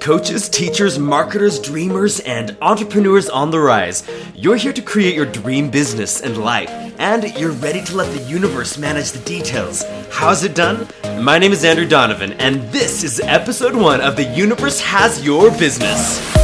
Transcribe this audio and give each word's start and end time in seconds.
coaches, 0.00 0.48
teachers, 0.48 0.98
marketers, 0.98 1.58
dreamers, 1.58 2.20
and 2.20 2.56
entrepreneurs 2.62 3.28
on 3.28 3.50
the 3.50 3.58
rise. 3.60 4.08
You're 4.34 4.56
here 4.56 4.72
to 4.72 4.82
create 4.82 5.14
your 5.14 5.26
dream 5.26 5.70
business 5.70 6.20
and 6.20 6.38
life, 6.38 6.70
and 6.98 7.24
you're 7.38 7.52
ready 7.52 7.82
to 7.84 7.96
let 7.96 8.12
the 8.16 8.22
universe 8.24 8.78
manage 8.78 9.12
the 9.12 9.20
details. 9.20 9.84
How's 10.10 10.44
it 10.44 10.54
done? 10.54 10.88
My 11.22 11.38
name 11.38 11.52
is 11.52 11.64
Andrew 11.64 11.86
Donovan, 11.86 12.32
and 12.34 12.62
this 12.70 13.02
is 13.02 13.20
episode 13.20 13.74
one 13.74 14.00
of 14.00 14.16
The 14.16 14.24
Universe 14.24 14.80
Has 14.80 15.24
Your 15.24 15.50
Business. 15.50 16.37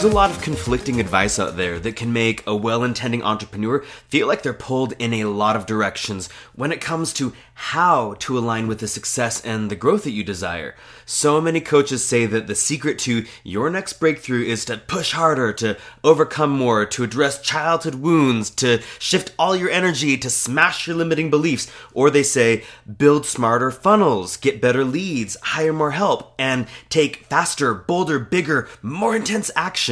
There's 0.00 0.14
a 0.14 0.16
lot 0.16 0.30
of 0.30 0.40
conflicting 0.40 0.98
advice 0.98 1.38
out 1.38 1.58
there 1.58 1.78
that 1.78 1.94
can 1.94 2.10
make 2.10 2.42
a 2.46 2.56
well 2.56 2.84
intending 2.84 3.22
entrepreneur 3.22 3.80
feel 4.08 4.26
like 4.26 4.42
they're 4.42 4.54
pulled 4.54 4.94
in 4.98 5.12
a 5.12 5.24
lot 5.24 5.56
of 5.56 5.66
directions 5.66 6.30
when 6.54 6.72
it 6.72 6.80
comes 6.80 7.12
to 7.12 7.34
how 7.52 8.14
to 8.20 8.38
align 8.38 8.66
with 8.66 8.80
the 8.80 8.88
success 8.88 9.44
and 9.44 9.70
the 9.70 9.76
growth 9.76 10.04
that 10.04 10.12
you 10.12 10.24
desire. 10.24 10.74
So 11.04 11.42
many 11.42 11.60
coaches 11.60 12.02
say 12.02 12.24
that 12.24 12.46
the 12.46 12.54
secret 12.54 12.98
to 13.00 13.26
your 13.44 13.68
next 13.68 13.94
breakthrough 14.00 14.44
is 14.44 14.64
to 14.64 14.78
push 14.78 15.12
harder, 15.12 15.52
to 15.54 15.76
overcome 16.02 16.50
more, 16.50 16.86
to 16.86 17.04
address 17.04 17.42
childhood 17.42 17.96
wounds, 17.96 18.48
to 18.50 18.80
shift 18.98 19.34
all 19.38 19.54
your 19.54 19.68
energy, 19.68 20.16
to 20.16 20.30
smash 20.30 20.86
your 20.86 20.96
limiting 20.96 21.28
beliefs. 21.28 21.70
Or 21.92 22.08
they 22.08 22.22
say, 22.22 22.64
build 22.96 23.26
smarter 23.26 23.70
funnels, 23.70 24.38
get 24.38 24.62
better 24.62 24.82
leads, 24.82 25.36
hire 25.42 25.74
more 25.74 25.90
help, 25.90 26.32
and 26.38 26.66
take 26.88 27.26
faster, 27.26 27.74
bolder, 27.74 28.18
bigger, 28.18 28.70
more 28.80 29.14
intense 29.14 29.50
action. 29.54 29.89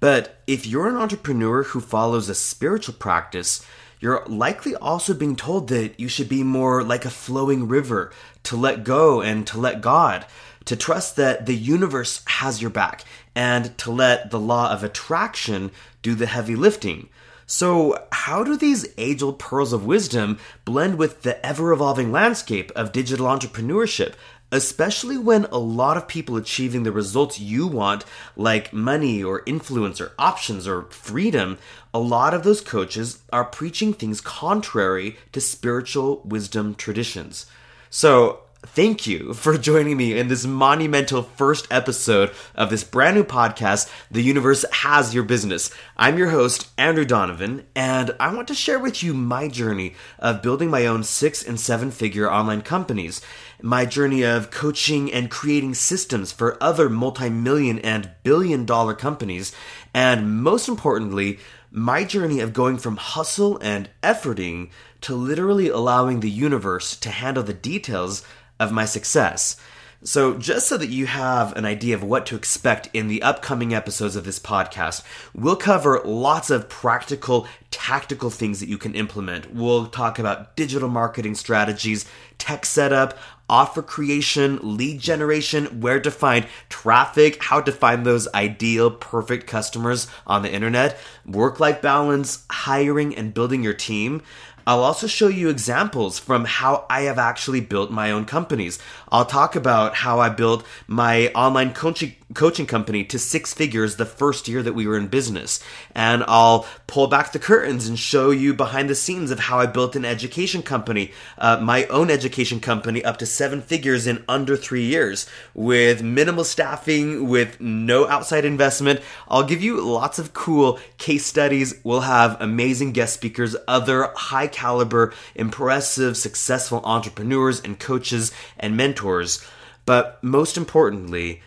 But 0.00 0.42
if 0.46 0.66
you're 0.66 0.88
an 0.88 0.96
entrepreneur 0.96 1.62
who 1.62 1.80
follows 1.80 2.28
a 2.28 2.34
spiritual 2.34 2.94
practice, 2.94 3.64
you're 4.00 4.24
likely 4.26 4.74
also 4.76 5.14
being 5.14 5.36
told 5.36 5.68
that 5.68 5.98
you 5.98 6.08
should 6.08 6.28
be 6.28 6.42
more 6.42 6.82
like 6.82 7.04
a 7.04 7.10
flowing 7.10 7.66
river, 7.66 8.12
to 8.44 8.56
let 8.56 8.84
go 8.84 9.22
and 9.22 9.46
to 9.46 9.58
let 9.58 9.80
God, 9.80 10.26
to 10.66 10.76
trust 10.76 11.16
that 11.16 11.46
the 11.46 11.56
universe 11.56 12.22
has 12.26 12.60
your 12.60 12.70
back, 12.70 13.04
and 13.34 13.76
to 13.78 13.90
let 13.90 14.30
the 14.30 14.40
law 14.40 14.70
of 14.70 14.84
attraction 14.84 15.70
do 16.02 16.14
the 16.14 16.26
heavy 16.26 16.56
lifting. 16.56 17.08
So, 17.48 17.96
how 18.10 18.42
do 18.42 18.56
these 18.56 18.88
age 18.98 19.22
old 19.22 19.38
pearls 19.38 19.72
of 19.72 19.86
wisdom 19.86 20.38
blend 20.64 20.98
with 20.98 21.22
the 21.22 21.44
ever 21.46 21.72
evolving 21.72 22.10
landscape 22.10 22.72
of 22.74 22.92
digital 22.92 23.26
entrepreneurship, 23.26 24.14
especially 24.52 25.18
when 25.18 25.44
a 25.46 25.58
lot 25.58 25.96
of 25.96 26.08
people 26.08 26.36
achieving 26.36 26.82
the 26.82 26.92
results 26.92 27.40
you 27.40 27.66
want, 27.66 28.04
like 28.36 28.72
money 28.72 29.22
or 29.22 29.42
influence 29.46 30.00
or 30.00 30.12
options 30.18 30.66
or 30.66 30.82
freedom, 30.84 31.58
a 31.92 31.98
lot 31.98 32.34
of 32.34 32.42
those 32.42 32.60
coaches 32.60 33.22
are 33.32 33.44
preaching 33.44 33.92
things 33.92 34.20
contrary 34.20 35.16
to 35.32 35.40
spiritual 35.40 36.22
wisdom 36.24 36.74
traditions. 36.74 37.46
So, 37.90 38.40
thank 38.66 39.06
you 39.06 39.32
for 39.32 39.56
joining 39.58 39.96
me 39.96 40.18
in 40.18 40.28
this 40.28 40.44
monumental 40.44 41.22
first 41.22 41.66
episode 41.70 42.30
of 42.54 42.70
this 42.70 42.84
brand 42.84 43.16
new 43.16 43.24
podcast, 43.24 43.90
The 44.10 44.22
Universe 44.22 44.64
Has 44.72 45.14
Your 45.14 45.24
Business. 45.24 45.70
I'm 45.96 46.18
your 46.18 46.30
host, 46.30 46.68
Andrew 46.76 47.04
Donovan, 47.04 47.64
and 47.74 48.14
I 48.18 48.34
want 48.34 48.48
to 48.48 48.54
share 48.54 48.78
with 48.78 49.02
you 49.02 49.14
my 49.14 49.48
journey 49.48 49.94
of 50.18 50.42
building 50.42 50.68
my 50.68 50.86
own 50.86 51.04
six 51.04 51.42
and 51.42 51.58
seven 51.58 51.90
figure 51.90 52.30
online 52.30 52.62
companies, 52.62 53.20
my 53.62 53.86
journey 53.86 54.22
of 54.22 54.50
coaching 54.50 55.12
and 55.12 55.30
creating 55.30 55.74
systems 55.74 56.32
for 56.32 56.62
other 56.62 56.88
multi 56.88 57.30
million 57.30 57.78
and 57.78 58.10
billion 58.22 58.64
dollar 58.64 58.94
companies, 58.94 59.52
and 59.94 60.42
most 60.42 60.68
importantly, 60.68 61.38
my 61.70 62.04
journey 62.04 62.40
of 62.40 62.52
going 62.52 62.78
from 62.78 62.96
hustle 62.96 63.58
and 63.58 63.88
efforting 64.02 64.70
to 65.02 65.14
literally 65.14 65.68
allowing 65.68 66.20
the 66.20 66.30
universe 66.30 66.96
to 66.96 67.10
handle 67.10 67.42
the 67.42 67.52
details 67.52 68.24
of 68.58 68.72
my 68.72 68.84
success. 68.84 69.56
So, 70.04 70.36
just 70.36 70.68
so 70.68 70.76
that 70.76 70.90
you 70.90 71.06
have 71.06 71.56
an 71.56 71.64
idea 71.64 71.94
of 71.94 72.04
what 72.04 72.26
to 72.26 72.36
expect 72.36 72.90
in 72.92 73.08
the 73.08 73.22
upcoming 73.22 73.72
episodes 73.74 74.14
of 74.14 74.24
this 74.24 74.38
podcast, 74.38 75.02
we'll 75.34 75.56
cover 75.56 76.02
lots 76.04 76.50
of 76.50 76.68
practical, 76.68 77.48
tactical 77.70 78.28
things 78.28 78.60
that 78.60 78.68
you 78.68 78.76
can 78.76 78.94
implement. 78.94 79.54
We'll 79.54 79.86
talk 79.86 80.18
about 80.18 80.54
digital 80.54 80.90
marketing 80.90 81.34
strategies, 81.34 82.04
tech 82.36 82.66
setup, 82.66 83.18
offer 83.48 83.80
creation, 83.80 84.58
lead 84.62 85.00
generation, 85.00 85.80
where 85.80 86.00
to 86.00 86.10
find 86.10 86.46
traffic, 86.68 87.42
how 87.42 87.60
to 87.62 87.72
find 87.72 88.04
those 88.04 88.28
ideal, 88.34 88.90
perfect 88.90 89.46
customers 89.46 90.08
on 90.26 90.42
the 90.42 90.52
internet, 90.52 90.98
work 91.24 91.58
life 91.58 91.80
balance, 91.80 92.44
hiring, 92.50 93.14
and 93.16 93.32
building 93.32 93.62
your 93.62 93.74
team. 93.74 94.22
I'll 94.66 94.82
also 94.82 95.06
show 95.06 95.28
you 95.28 95.48
examples 95.48 96.18
from 96.18 96.44
how 96.44 96.86
I 96.90 97.02
have 97.02 97.18
actually 97.18 97.60
built 97.60 97.90
my 97.92 98.10
own 98.10 98.24
companies. 98.24 98.80
I'll 99.12 99.24
talk 99.24 99.54
about 99.54 99.94
how 99.94 100.18
I 100.18 100.28
built 100.28 100.66
my 100.88 101.28
online 101.28 101.72
coaching 101.72 102.14
coaching 102.34 102.66
company 102.66 103.04
to 103.04 103.18
six 103.18 103.54
figures 103.54 103.96
the 103.96 104.04
first 104.04 104.48
year 104.48 104.62
that 104.62 104.74
we 104.74 104.86
were 104.86 104.96
in 104.96 105.06
business. 105.06 105.60
And 105.94 106.24
I'll 106.26 106.66
pull 106.86 107.06
back 107.06 107.32
the 107.32 107.38
curtains 107.38 107.86
and 107.86 107.98
show 107.98 108.30
you 108.30 108.52
behind 108.52 108.90
the 108.90 108.94
scenes 108.94 109.30
of 109.30 109.38
how 109.38 109.60
I 109.60 109.66
built 109.66 109.96
an 109.96 110.04
education 110.04 110.62
company, 110.62 111.12
uh, 111.38 111.60
my 111.60 111.84
own 111.86 112.10
education 112.10 112.60
company, 112.60 113.04
up 113.04 113.18
to 113.18 113.26
seven 113.26 113.62
figures 113.62 114.06
in 114.06 114.24
under 114.28 114.56
three 114.56 114.84
years 114.84 115.26
with 115.54 116.02
minimal 116.02 116.44
staffing, 116.44 117.28
with 117.28 117.60
no 117.60 118.08
outside 118.08 118.44
investment. 118.44 119.00
I'll 119.28 119.44
give 119.44 119.62
you 119.62 119.80
lots 119.80 120.18
of 120.18 120.34
cool 120.34 120.80
case 120.98 121.24
studies. 121.24 121.74
We'll 121.84 122.00
have 122.00 122.40
amazing 122.40 122.92
guest 122.92 123.14
speakers, 123.14 123.56
other 123.68 124.10
high 124.16 124.48
caliber, 124.48 125.12
impressive, 125.34 126.16
successful 126.16 126.80
entrepreneurs 126.84 127.60
and 127.60 127.78
coaches 127.78 128.32
and 128.58 128.76
mentors. 128.76 129.44
But 129.84 130.22
most 130.22 130.56
importantly, 130.56 131.42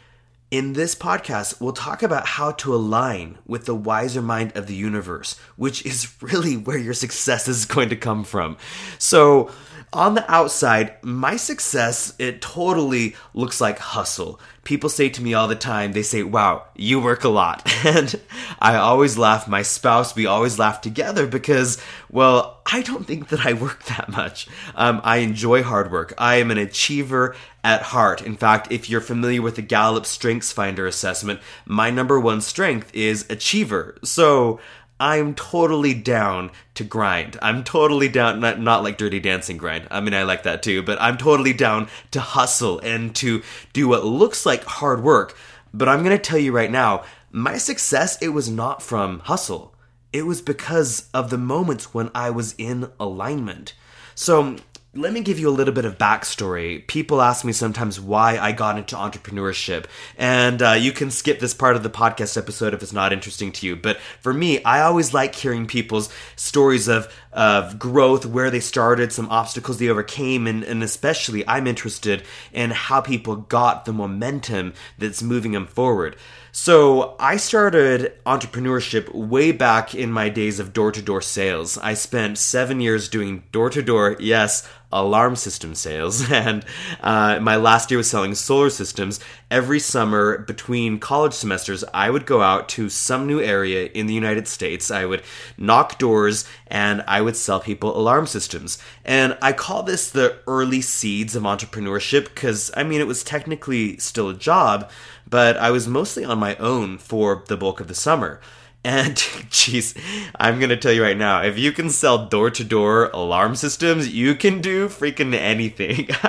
in 0.51 0.73
this 0.73 0.95
podcast, 0.95 1.61
we'll 1.61 1.73
talk 1.73 2.01
about 2.01 2.25
how 2.25 2.51
to 2.51 2.73
align 2.73 3.37
with 3.45 3.65
the 3.65 3.75
wiser 3.75 4.21
mind 4.21 4.55
of 4.55 4.65
the 4.65 4.75
universe, 4.75 5.39
which 5.55 5.85
is 5.85 6.11
really 6.21 6.57
where 6.57 6.77
your 6.77 6.93
success 6.93 7.47
is 7.47 7.65
going 7.65 7.89
to 7.89 7.95
come 7.95 8.23
from. 8.23 8.57
So, 8.97 9.51
on 9.91 10.13
the 10.13 10.31
outside, 10.31 10.93
my 11.03 11.35
success, 11.35 12.13
it 12.19 12.41
totally 12.41 13.15
looks 13.33 13.59
like 13.59 13.79
hustle. 13.79 14.39
People 14.63 14.89
say 14.89 15.09
to 15.09 15.21
me 15.21 15.33
all 15.33 15.47
the 15.47 15.55
time, 15.55 15.93
they 15.93 16.03
say, 16.03 16.21
wow, 16.21 16.65
you 16.75 16.99
work 16.99 17.23
a 17.23 17.29
lot. 17.29 17.67
And 17.85 18.13
I 18.59 18.75
always 18.75 19.17
laugh. 19.17 19.47
My 19.47 19.61
spouse, 19.61 20.13
we 20.13 20.25
always 20.25 20.59
laugh 20.59 20.81
together 20.81 21.25
because, 21.25 21.81
well, 22.11 22.59
I 22.65 22.81
don't 22.81 23.07
think 23.07 23.29
that 23.29 23.45
I 23.45 23.53
work 23.53 23.83
that 23.85 24.09
much. 24.09 24.47
Um, 24.75 24.99
I 25.03 25.17
enjoy 25.17 25.63
hard 25.63 25.89
work. 25.91 26.13
I 26.17 26.35
am 26.35 26.51
an 26.51 26.57
achiever 26.57 27.35
at 27.63 27.81
heart. 27.81 28.21
In 28.21 28.35
fact, 28.35 28.71
if 28.71 28.89
you're 28.89 29.01
familiar 29.01 29.41
with 29.41 29.55
the 29.55 29.61
Gallup 29.61 30.05
Strengths 30.05 30.51
Finder 30.51 30.85
assessment, 30.85 31.39
my 31.65 31.89
number 31.89 32.19
one 32.19 32.41
strength 32.41 32.93
is 32.93 33.25
achiever. 33.29 33.97
So, 34.03 34.59
I'm 34.99 35.33
totally 35.33 35.93
down 35.93 36.51
to 36.75 36.83
grind. 36.83 37.37
I'm 37.41 37.63
totally 37.63 38.09
down, 38.09 38.39
not, 38.39 38.59
not 38.59 38.83
like 38.83 38.97
dirty 38.97 39.19
dancing 39.19 39.57
grind. 39.57 39.87
I 39.89 40.01
mean, 40.01 40.13
I 40.13 40.23
like 40.23 40.43
that 40.43 40.61
too, 40.61 40.83
but 40.83 41.01
I'm 41.01 41.17
totally 41.17 41.53
down 41.53 41.87
to 42.11 42.19
hustle 42.19 42.79
and 42.79 43.15
to 43.17 43.41
do 43.71 43.87
what 43.87 44.03
looks 44.03 44.45
like 44.45 44.63
hard 44.65 45.01
work. 45.01 45.37
But 45.73 45.87
I'm 45.87 46.03
going 46.03 46.17
to 46.17 46.21
tell 46.21 46.39
you 46.39 46.51
right 46.51 46.71
now, 46.71 47.03
my 47.31 47.57
success, 47.57 48.21
it 48.21 48.29
was 48.29 48.49
not 48.49 48.81
from 48.81 49.19
hustle. 49.19 49.73
It 50.11 50.25
was 50.25 50.41
because 50.41 51.07
of 51.13 51.29
the 51.29 51.37
moments 51.37 51.93
when 51.93 52.09
I 52.13 52.31
was 52.31 52.55
in 52.57 52.91
alignment. 52.99 53.75
So 54.15 54.57
let 54.95 55.13
me 55.13 55.21
give 55.21 55.37
you 55.37 55.47
a 55.47 55.51
little 55.51 55.73
bit 55.73 55.85
of 55.85 55.99
backstory. 55.99 56.85
People 56.87 57.21
ask 57.21 57.45
me 57.45 57.51
sometimes 57.51 57.99
why 57.99 58.39
I 58.39 58.51
got 58.51 58.79
into 58.79 58.95
entrepreneurship, 58.95 59.85
and 60.17 60.61
uh, 60.63 60.71
you 60.71 60.91
can 60.91 61.11
skip 61.11 61.39
this 61.39 61.53
part 61.53 61.75
of 61.75 61.83
the 61.83 61.91
podcast 61.91 62.37
episode 62.37 62.73
if 62.73 62.81
it's 62.81 62.91
not 62.91 63.13
interesting 63.13 63.51
to 63.51 63.67
you. 63.67 63.75
But 63.75 63.97
for 64.19 64.33
me, 64.33 64.63
I 64.63 64.81
always 64.81 65.13
like 65.13 65.35
hearing 65.35 65.67
people's 65.67 66.09
stories 66.35 66.87
of 66.87 67.13
of 67.31 67.77
growth, 67.77 68.25
where 68.25 68.49
they 68.49 68.59
started, 68.59 69.13
some 69.13 69.29
obstacles 69.29 69.77
they 69.77 69.87
overcame, 69.87 70.47
and, 70.47 70.63
and 70.63 70.81
especially 70.81 71.47
I'm 71.47 71.67
interested 71.67 72.23
in 72.51 72.71
how 72.71 73.01
people 73.01 73.35
got 73.35 73.85
the 73.85 73.93
momentum 73.93 74.73
that's 74.97 75.21
moving 75.21 75.51
them 75.51 75.67
forward. 75.67 76.15
So 76.51 77.15
I 77.19 77.37
started 77.37 78.13
entrepreneurship 78.25 79.13
way 79.13 79.51
back 79.51 79.93
in 79.93 80.11
my 80.11 80.29
days 80.29 80.59
of 80.59 80.73
door 80.73 80.91
to 80.91 81.01
door 81.01 81.21
sales. 81.21 81.77
I 81.77 81.93
spent 81.93 82.39
seven 82.39 82.81
years 82.81 83.07
doing 83.07 83.43
door 83.51 83.69
to 83.69 83.83
door, 83.83 84.17
yes, 84.19 84.67
alarm 84.91 85.35
system 85.35 85.75
sales. 85.75 86.29
And 86.39 86.63
uh, 87.01 87.39
my 87.41 87.57
last 87.57 87.91
year 87.91 87.97
was 87.97 88.09
selling 88.09 88.33
solar 88.33 88.69
systems. 88.69 89.19
Every 89.51 89.79
summer 89.79 90.37
between 90.37 90.99
college 90.99 91.33
semesters, 91.33 91.83
I 91.93 92.09
would 92.09 92.25
go 92.25 92.41
out 92.41 92.69
to 92.69 92.89
some 92.89 93.27
new 93.27 93.41
area 93.41 93.89
in 93.93 94.07
the 94.07 94.13
United 94.13 94.47
States. 94.47 94.89
I 94.89 95.05
would 95.05 95.23
knock 95.57 95.97
doors 95.97 96.45
and 96.67 97.03
I 97.07 97.21
would 97.21 97.35
sell 97.35 97.59
people 97.59 97.97
alarm 97.97 98.25
systems. 98.25 98.77
And 99.03 99.37
I 99.41 99.51
call 99.51 99.83
this 99.83 100.09
the 100.09 100.37
early 100.47 100.81
seeds 100.81 101.35
of 101.35 101.43
entrepreneurship 101.43 102.25
because, 102.25 102.71
I 102.77 102.83
mean, 102.83 103.01
it 103.01 103.07
was 103.07 103.23
technically 103.23 103.97
still 103.97 104.29
a 104.29 104.33
job, 104.33 104.89
but 105.29 105.57
I 105.57 105.71
was 105.71 105.87
mostly 105.87 106.23
on 106.23 106.39
my 106.39 106.55
own 106.55 106.97
for 106.97 107.43
the 107.47 107.57
bulk 107.57 107.79
of 107.79 107.87
the 107.87 107.95
summer. 107.95 108.39
And 108.83 109.15
jeez, 109.49 109.97
I'm 110.35 110.59
gonna 110.59 110.77
tell 110.77 110.93
you 110.93 111.03
right 111.03 111.17
now, 111.17 111.41
if 111.41 111.57
you 111.57 111.71
can 111.73 111.89
sell 111.89 112.27
door 112.27 112.49
to 112.51 112.63
door 112.63 113.09
alarm 113.13 113.55
systems, 113.55 114.13
you 114.13 114.35
can 114.35 114.61
do 114.61 114.87
freaking 114.87 115.33
anything. 115.33 116.07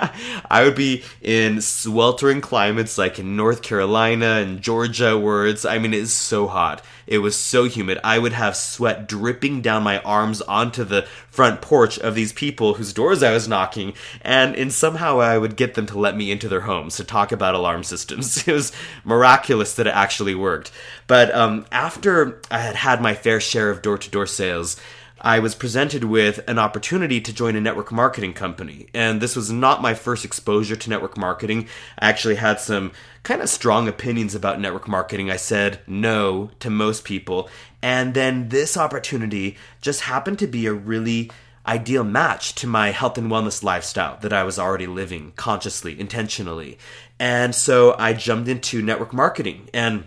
I 0.51 0.65
would 0.65 0.75
be 0.75 1.05
in 1.23 1.61
sweltering 1.61 2.41
climates 2.41 2.99
like 2.99 3.21
in 3.21 3.37
North 3.37 3.63
Carolina 3.63 4.41
and 4.43 4.61
Georgia, 4.61 5.17
where 5.17 5.47
it's, 5.47 5.65
I 5.65 5.79
mean, 5.79 5.95
it's 5.95 6.13
so 6.13 6.49
hot. 6.49 6.85
It 7.11 7.19
was 7.19 7.37
so 7.37 7.65
humid. 7.65 7.99
I 8.05 8.21
would 8.21 8.33
have 8.33 8.57
sweat 8.57 9.09
dripping 9.09 9.63
down 9.63 9.83
my 9.83 9.99
arms 9.99 10.41
onto 10.43 10.85
the 10.85 11.03
front 11.29 11.61
porch 11.61 11.99
of 11.99 12.15
these 12.15 12.33
people 12.33 12.75
whose 12.75 12.93
doors 12.93 13.21
I 13.25 13.33
was 13.33 13.49
knocking, 13.49 13.95
and 14.23 14.55
in 14.55 14.71
somehow 14.71 15.19
I 15.19 15.37
would 15.37 15.57
get 15.57 15.75
them 15.75 15.87
to 15.87 15.99
let 15.99 16.17
me 16.17 16.31
into 16.31 16.49
their 16.49 16.61
homes 16.61 16.97
to 16.97 17.05
talk 17.05 17.33
about 17.33 17.57
alarm 17.57 17.83
systems. 17.83 18.31
It 18.51 18.53
was 18.53 18.73
miraculous 19.05 19.75
that 19.75 19.87
it 19.87 19.95
actually 19.95 20.35
worked. 20.35 20.71
But 21.07 21.35
um, 21.35 21.67
after 21.73 22.41
I 22.51 22.59
had 22.59 22.77
had 22.77 23.03
my 23.03 23.15
fair 23.15 23.41
share 23.41 23.71
of 23.71 23.83
door 23.83 23.99
to 23.99 24.11
door 24.11 24.27
sales, 24.27 24.77
I 25.21 25.39
was 25.39 25.55
presented 25.55 26.05
with 26.05 26.41
an 26.49 26.59
opportunity 26.59 27.21
to 27.21 27.33
join 27.33 27.55
a 27.57 27.61
network 27.61 27.93
marketing 27.93 28.33
company. 28.33 28.87
And 28.95 29.21
this 29.21 29.37
was 29.37 29.51
not 29.51 29.83
my 29.83 29.95
first 29.95 30.25
exposure 30.25 30.77
to 30.77 30.91
network 30.91 31.17
marketing. 31.17 31.69
I 31.99 32.09
actually 32.09 32.37
had 32.37 32.59
some 32.59 32.93
kind 33.23 33.43
of 33.43 33.51
strong 33.51 33.87
opinions 33.87 34.35
about 34.35 34.61
network 34.61 34.89
marketing. 34.89 35.31
I 35.31 35.37
said 35.37 35.81
no 35.87 36.51
to 36.61 36.71
most 36.71 37.05
people. 37.05 37.51
And 37.83 38.15
then 38.15 38.49
this 38.49 38.77
opportunity 38.77 39.57
just 39.83 40.03
happened 40.03 40.39
to 40.39 40.47
be 40.47 40.67
a 40.67 40.73
really 40.73 41.31
ideal 41.67 42.05
match 42.05 42.55
to 42.55 42.67
my 42.67 42.91
health 42.91 43.19
and 43.19 43.31
wellness 43.31 43.63
lifestyle 43.63 44.19
that 44.23 44.33
I 44.33 44.45
was 44.45 44.59
already 44.59 44.87
living 44.87 45.33
consciously, 45.37 46.01
intentionally. 46.01 46.79
And 47.19 47.55
so 47.55 47.95
I 47.99 48.15
jumped 48.15 48.49
into 48.49 48.81
network 48.81 49.13
marketing 49.13 49.69
and 49.75 50.05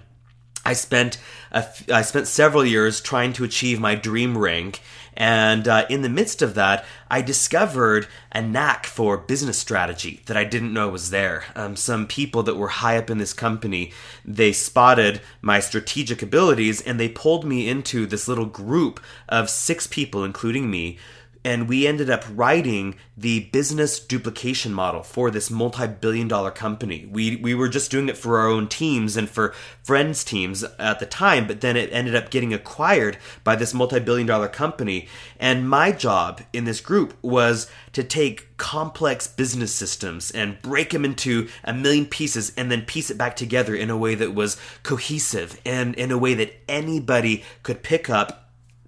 I 0.65 0.73
spent 0.73 1.19
I 1.51 2.01
spent 2.01 2.27
several 2.27 2.65
years 2.65 3.01
trying 3.01 3.33
to 3.33 3.43
achieve 3.43 3.79
my 3.79 3.95
dream 3.95 4.37
rank 4.37 4.81
and 5.15 5.67
uh, 5.67 5.85
in 5.89 6.01
the 6.01 6.09
midst 6.09 6.41
of 6.41 6.55
that, 6.55 6.85
I 7.09 7.21
discovered 7.21 8.07
a 8.31 8.41
knack 8.41 8.85
for 8.85 9.17
business 9.17 9.57
strategy 9.57 10.21
that 10.25 10.37
I 10.37 10.43
didn't 10.43 10.73
know 10.73 10.89
was 10.89 11.11
there. 11.11 11.45
Um, 11.55 11.75
some 11.75 12.07
people 12.07 12.43
that 12.43 12.55
were 12.55 12.69
high 12.69 12.97
up 12.97 13.09
in 13.09 13.19
this 13.19 13.33
company, 13.33 13.91
they 14.25 14.51
spotted 14.51 15.21
my 15.41 15.59
strategic 15.59 16.21
abilities 16.21 16.81
and 16.81 16.99
they 16.99 17.09
pulled 17.09 17.45
me 17.45 17.69
into 17.69 18.05
this 18.05 18.27
little 18.27 18.47
group 18.47 18.99
of 19.29 19.49
six 19.49 19.85
people, 19.85 20.23
including 20.23 20.71
me, 20.71 20.97
and 21.45 21.67
we 21.67 21.85
ended 21.85 22.09
up 22.09 22.23
writing 22.29 22.95
the 23.17 23.41
business 23.51 23.99
duplication 23.99 24.73
model 24.73 25.03
for 25.03 25.29
this 25.29 25.51
multi-billion 25.51 26.27
dollar 26.27 26.51
company. 26.51 27.07
We 27.09 27.35
we 27.35 27.53
were 27.53 27.69
just 27.69 27.91
doing 27.91 28.09
it 28.09 28.17
for 28.17 28.39
our 28.39 28.47
own 28.47 28.67
teams 28.67 29.17
and 29.17 29.29
for 29.29 29.53
friends 29.83 30.23
teams 30.23 30.63
at 30.79 30.99
the 30.99 31.05
time, 31.05 31.47
but 31.47 31.61
then 31.61 31.75
it 31.75 31.91
ended 31.91 32.15
up 32.15 32.29
getting 32.29 32.53
acquired 32.53 33.17
by 33.43 33.55
this 33.55 33.73
multi-billion 33.73 34.27
dollar 34.27 34.47
company. 34.47 35.07
And 35.39 35.69
my 35.69 35.91
job 35.91 36.41
in 36.53 36.65
this 36.65 36.81
group 36.81 37.13
was 37.21 37.69
to 37.93 38.03
take 38.03 38.57
complex 38.57 39.27
business 39.27 39.73
systems 39.73 40.31
and 40.31 40.61
break 40.61 40.91
them 40.91 41.05
into 41.05 41.49
a 41.63 41.73
million 41.73 42.05
pieces 42.05 42.53
and 42.55 42.71
then 42.71 42.83
piece 42.83 43.11
it 43.11 43.17
back 43.17 43.35
together 43.35 43.75
in 43.75 43.89
a 43.89 43.97
way 43.97 44.15
that 44.15 44.33
was 44.33 44.57
cohesive 44.83 45.59
and 45.65 45.93
in 45.95 46.11
a 46.11 46.17
way 46.17 46.33
that 46.33 46.53
anybody 46.67 47.43
could 47.61 47.83
pick 47.83 48.09
up 48.09 48.42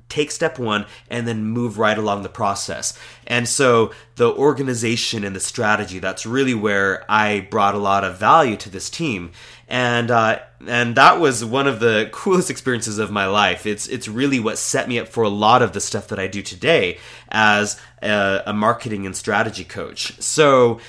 take 0.09 0.31
step 0.31 0.59
one 0.59 0.85
and 1.09 1.27
then 1.27 1.43
move 1.43 1.77
right 1.77 1.97
along 1.97 2.23
the 2.23 2.29
process. 2.29 2.97
And 3.25 3.47
so 3.47 3.91
the 4.15 4.31
organization 4.31 5.23
and 5.23 5.35
the 5.35 5.39
strategy, 5.39 5.99
that's 5.99 6.25
really 6.25 6.53
where 6.53 7.03
I 7.09 7.47
brought 7.49 7.75
a 7.75 7.79
lot 7.79 8.03
of 8.03 8.17
value 8.17 8.55
to 8.57 8.69
this 8.69 8.89
team. 8.89 9.31
And, 9.67 10.11
uh, 10.11 10.39
and 10.67 10.95
that 10.95 11.19
was 11.19 11.43
one 11.43 11.67
of 11.67 11.79
the 11.79 12.09
coolest 12.13 12.49
experiences 12.49 12.99
of 12.99 13.11
my 13.11 13.25
life. 13.25 13.65
It's, 13.65 13.87
it's 13.87 14.07
really 14.07 14.39
what 14.39 14.57
set 14.57 14.87
me 14.87 14.99
up 14.99 15.07
for 15.07 15.23
a 15.23 15.29
lot 15.29 15.61
of 15.61 15.73
the 15.73 15.81
stuff 15.81 16.07
that 16.09 16.19
I 16.19 16.27
do 16.27 16.41
today 16.41 16.99
as 17.29 17.79
a, 18.01 18.43
a 18.45 18.53
marketing 18.53 19.05
and 19.05 19.15
strategy 19.15 19.63
coach. 19.63 20.19
So 20.21 20.79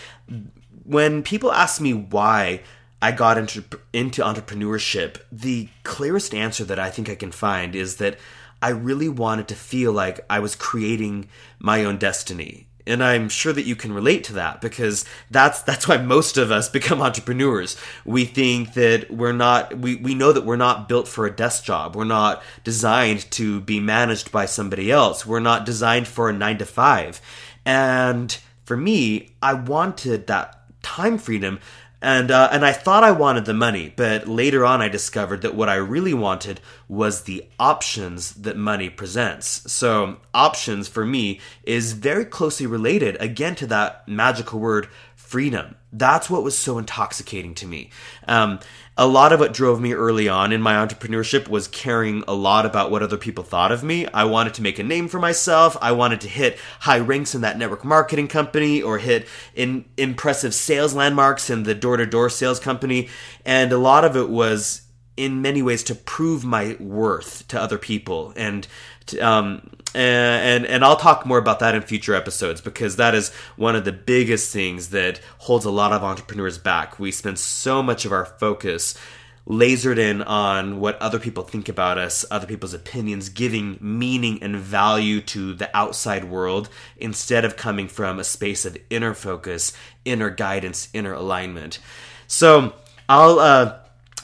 when 0.84 1.22
people 1.22 1.52
ask 1.52 1.80
me 1.80 1.94
why 1.94 2.60
I 3.00 3.12
got 3.12 3.38
into, 3.38 3.64
into 3.92 4.22
entrepreneurship, 4.22 5.20
the 5.32 5.68
clearest 5.82 6.34
answer 6.34 6.64
that 6.64 6.78
I 6.78 6.90
think 6.90 7.08
I 7.08 7.14
can 7.14 7.32
find 7.32 7.74
is 7.74 7.96
that 7.96 8.18
I 8.66 8.70
really 8.70 9.08
wanted 9.08 9.46
to 9.46 9.54
feel 9.54 9.92
like 9.92 10.26
I 10.28 10.40
was 10.40 10.56
creating 10.56 11.28
my 11.60 11.84
own 11.84 11.98
destiny. 11.98 12.66
And 12.84 13.00
I'm 13.00 13.28
sure 13.28 13.52
that 13.52 13.64
you 13.64 13.76
can 13.76 13.92
relate 13.92 14.24
to 14.24 14.32
that 14.32 14.60
because 14.60 15.04
that's 15.30 15.62
that's 15.62 15.86
why 15.86 15.98
most 15.98 16.36
of 16.36 16.50
us 16.50 16.68
become 16.78 17.00
entrepreneurs. 17.00 17.76
We 18.04 18.24
think 18.24 18.74
that 18.74 19.08
we're 19.08 19.30
not 19.30 19.78
we, 19.78 19.94
we 19.94 20.16
know 20.16 20.32
that 20.32 20.44
we're 20.44 20.56
not 20.56 20.88
built 20.88 21.06
for 21.06 21.26
a 21.26 21.30
desk 21.30 21.62
job. 21.62 21.94
We're 21.94 22.02
not 22.02 22.42
designed 22.64 23.30
to 23.32 23.60
be 23.60 23.78
managed 23.78 24.32
by 24.32 24.46
somebody 24.46 24.90
else. 24.90 25.24
We're 25.24 25.38
not 25.38 25.64
designed 25.64 26.08
for 26.08 26.28
a 26.28 26.32
9 26.32 26.58
to 26.58 26.66
5. 26.66 27.20
And 27.64 28.36
for 28.64 28.76
me, 28.76 29.30
I 29.40 29.54
wanted 29.54 30.26
that 30.26 30.60
time 30.82 31.18
freedom 31.18 31.60
and 32.02 32.30
uh, 32.30 32.48
and 32.52 32.64
I 32.64 32.72
thought 32.72 33.04
I 33.04 33.12
wanted 33.12 33.46
the 33.46 33.54
money, 33.54 33.92
but 33.96 34.28
later 34.28 34.64
on 34.64 34.82
I 34.82 34.88
discovered 34.88 35.42
that 35.42 35.54
what 35.54 35.68
I 35.68 35.76
really 35.76 36.14
wanted 36.14 36.60
was 36.88 37.22
the 37.22 37.46
options 37.58 38.34
that 38.34 38.56
money 38.56 38.90
presents. 38.90 39.70
So 39.72 40.18
options 40.34 40.88
for 40.88 41.06
me 41.06 41.40
is 41.64 41.94
very 41.94 42.24
closely 42.24 42.66
related 42.66 43.16
again 43.18 43.54
to 43.56 43.66
that 43.68 44.06
magical 44.06 44.60
word 44.60 44.88
freedom. 45.14 45.74
That's 45.98 46.28
what 46.28 46.42
was 46.42 46.56
so 46.56 46.78
intoxicating 46.78 47.54
to 47.56 47.66
me. 47.66 47.90
Um, 48.28 48.60
a 48.98 49.06
lot 49.06 49.32
of 49.32 49.40
what 49.40 49.52
drove 49.52 49.80
me 49.80 49.92
early 49.92 50.28
on 50.28 50.52
in 50.52 50.60
my 50.60 50.74
entrepreneurship 50.74 51.48
was 51.48 51.68
caring 51.68 52.22
a 52.26 52.34
lot 52.34 52.64
about 52.64 52.90
what 52.90 53.02
other 53.02 53.16
people 53.16 53.44
thought 53.44 53.72
of 53.72 53.82
me. 53.82 54.06
I 54.06 54.24
wanted 54.24 54.54
to 54.54 54.62
make 54.62 54.78
a 54.78 54.82
name 54.82 55.08
for 55.08 55.18
myself. 55.18 55.76
I 55.80 55.92
wanted 55.92 56.20
to 56.22 56.28
hit 56.28 56.58
high 56.80 56.98
ranks 56.98 57.34
in 57.34 57.42
that 57.42 57.58
network 57.58 57.84
marketing 57.84 58.28
company 58.28 58.80
or 58.82 58.98
hit 58.98 59.26
in 59.54 59.84
impressive 59.96 60.54
sales 60.54 60.94
landmarks 60.94 61.50
in 61.50 61.64
the 61.64 61.74
door 61.74 61.96
to 61.96 62.06
door 62.06 62.30
sales 62.30 62.60
company. 62.60 63.08
And 63.44 63.72
a 63.72 63.78
lot 63.78 64.04
of 64.04 64.16
it 64.16 64.28
was 64.28 64.82
in 65.16 65.40
many 65.40 65.62
ways 65.62 65.82
to 65.84 65.94
prove 65.94 66.44
my 66.44 66.76
worth 66.78 67.48
to 67.48 67.60
other 67.60 67.78
people 67.78 68.32
and 68.36 68.66
to, 69.06 69.18
um, 69.20 69.70
and 69.96 70.66
and 70.66 70.84
I'll 70.84 70.96
talk 70.96 71.24
more 71.24 71.38
about 71.38 71.60
that 71.60 71.74
in 71.74 71.82
future 71.82 72.14
episodes 72.14 72.60
because 72.60 72.96
that 72.96 73.14
is 73.14 73.32
one 73.56 73.76
of 73.76 73.84
the 73.84 73.92
biggest 73.92 74.52
things 74.52 74.90
that 74.90 75.20
holds 75.38 75.64
a 75.64 75.70
lot 75.70 75.92
of 75.92 76.02
entrepreneurs 76.02 76.58
back. 76.58 76.98
We 76.98 77.10
spend 77.10 77.38
so 77.38 77.82
much 77.82 78.04
of 78.04 78.12
our 78.12 78.24
focus 78.26 78.94
lasered 79.48 79.96
in 79.96 80.22
on 80.22 80.80
what 80.80 81.00
other 81.00 81.18
people 81.18 81.44
think 81.44 81.68
about 81.68 81.98
us, 81.98 82.24
other 82.30 82.46
people's 82.46 82.74
opinions, 82.74 83.28
giving 83.28 83.78
meaning 83.80 84.42
and 84.42 84.56
value 84.56 85.20
to 85.20 85.54
the 85.54 85.74
outside 85.76 86.24
world 86.24 86.68
instead 86.96 87.44
of 87.44 87.56
coming 87.56 87.86
from 87.86 88.18
a 88.18 88.24
space 88.24 88.64
of 88.64 88.76
inner 88.90 89.14
focus, 89.14 89.72
inner 90.04 90.30
guidance, 90.30 90.88
inner 90.92 91.12
alignment. 91.12 91.78
So 92.26 92.74
I'll 93.08 93.38
uh, 93.38 93.78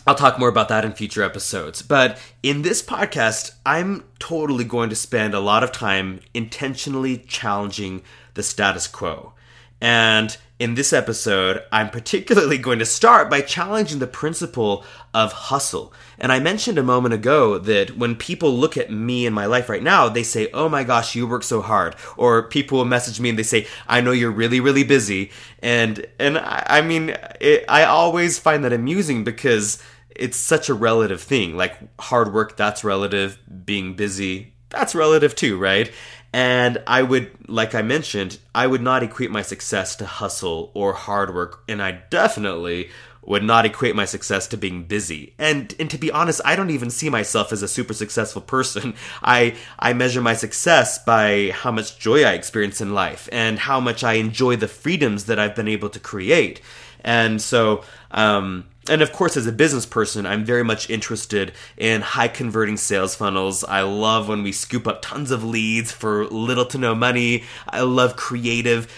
I'll 0.06 0.14
talk 0.14 0.38
more 0.38 0.48
about 0.48 0.68
that 0.68 0.84
in 0.84 0.92
future 0.92 1.22
episodes. 1.22 1.82
But 1.82 2.18
in 2.42 2.62
this 2.62 2.82
podcast, 2.82 3.52
I'm 3.64 4.04
totally 4.18 4.64
going 4.64 4.90
to 4.90 4.96
spend 4.96 5.34
a 5.34 5.40
lot 5.40 5.62
of 5.62 5.72
time 5.72 6.20
intentionally 6.34 7.18
challenging 7.18 8.02
the 8.34 8.42
status 8.42 8.86
quo. 8.86 9.32
And 9.80 10.36
in 10.62 10.74
this 10.74 10.92
episode, 10.92 11.60
I'm 11.72 11.90
particularly 11.90 12.56
going 12.56 12.78
to 12.78 12.86
start 12.86 13.28
by 13.28 13.40
challenging 13.40 13.98
the 13.98 14.06
principle 14.06 14.84
of 15.12 15.32
hustle. 15.32 15.92
And 16.20 16.30
I 16.30 16.38
mentioned 16.38 16.78
a 16.78 16.84
moment 16.84 17.14
ago 17.14 17.58
that 17.58 17.96
when 17.96 18.14
people 18.14 18.56
look 18.56 18.76
at 18.76 18.88
me 18.88 19.26
in 19.26 19.32
my 19.32 19.46
life 19.46 19.68
right 19.68 19.82
now, 19.82 20.08
they 20.08 20.22
say, 20.22 20.48
Oh 20.54 20.68
my 20.68 20.84
gosh, 20.84 21.16
you 21.16 21.26
work 21.26 21.42
so 21.42 21.62
hard. 21.62 21.96
Or 22.16 22.44
people 22.44 22.78
will 22.78 22.84
message 22.84 23.18
me 23.18 23.30
and 23.30 23.36
they 23.36 23.42
say, 23.42 23.66
I 23.88 24.02
know 24.02 24.12
you're 24.12 24.30
really, 24.30 24.60
really 24.60 24.84
busy. 24.84 25.32
And, 25.64 26.06
and 26.20 26.38
I, 26.38 26.64
I 26.64 26.82
mean, 26.82 27.16
it, 27.40 27.64
I 27.68 27.82
always 27.82 28.38
find 28.38 28.64
that 28.64 28.72
amusing 28.72 29.24
because 29.24 29.82
it's 30.14 30.36
such 30.36 30.68
a 30.68 30.74
relative 30.74 31.20
thing. 31.20 31.56
Like 31.56 31.76
hard 31.98 32.32
work, 32.32 32.56
that's 32.56 32.84
relative. 32.84 33.36
Being 33.64 33.94
busy, 33.96 34.54
that's 34.68 34.94
relative 34.94 35.34
too, 35.34 35.58
right? 35.58 35.90
And 36.32 36.82
I 36.86 37.02
would, 37.02 37.30
like 37.46 37.74
I 37.74 37.82
mentioned, 37.82 38.38
I 38.54 38.66
would 38.66 38.80
not 38.80 39.02
equate 39.02 39.30
my 39.30 39.42
success 39.42 39.96
to 39.96 40.06
hustle 40.06 40.70
or 40.72 40.94
hard 40.94 41.34
work, 41.34 41.62
and 41.68 41.82
I 41.82 42.02
definitely 42.08 42.88
would 43.24 43.44
not 43.44 43.64
equate 43.64 43.94
my 43.94 44.04
success 44.04 44.48
to 44.48 44.56
being 44.56 44.84
busy. 44.84 45.34
And 45.38 45.74
and 45.78 45.88
to 45.90 45.98
be 45.98 46.10
honest, 46.10 46.40
I 46.44 46.56
don't 46.56 46.70
even 46.70 46.90
see 46.90 47.08
myself 47.08 47.52
as 47.52 47.62
a 47.62 47.68
super 47.68 47.94
successful 47.94 48.42
person. 48.56 48.94
I 49.22 49.54
I 49.78 49.92
measure 49.92 50.20
my 50.20 50.34
success 50.34 51.02
by 51.04 51.50
how 51.54 51.70
much 51.70 51.98
joy 51.98 52.24
I 52.24 52.32
experience 52.32 52.80
in 52.80 52.94
life 52.94 53.28
and 53.30 53.58
how 53.58 53.78
much 53.80 54.02
I 54.02 54.14
enjoy 54.14 54.56
the 54.56 54.68
freedoms 54.68 55.26
that 55.26 55.38
I've 55.38 55.54
been 55.54 55.68
able 55.68 55.90
to 55.90 56.00
create. 56.00 56.60
And 57.04 57.40
so 57.40 57.84
um 58.10 58.64
and 58.88 59.00
of 59.02 59.12
course, 59.12 59.36
as 59.36 59.46
a 59.46 59.52
business 59.52 59.86
person, 59.86 60.26
I'm 60.26 60.44
very 60.44 60.64
much 60.64 60.90
interested 60.90 61.52
in 61.76 62.00
high 62.00 62.28
converting 62.28 62.76
sales 62.76 63.14
funnels. 63.14 63.62
I 63.64 63.82
love 63.82 64.28
when 64.28 64.42
we 64.42 64.52
scoop 64.52 64.88
up 64.88 65.02
tons 65.02 65.30
of 65.30 65.44
leads 65.44 65.92
for 65.92 66.26
little 66.26 66.66
to 66.66 66.78
no 66.78 66.94
money. 66.94 67.44
I 67.68 67.82
love 67.82 68.16
creative 68.16 68.92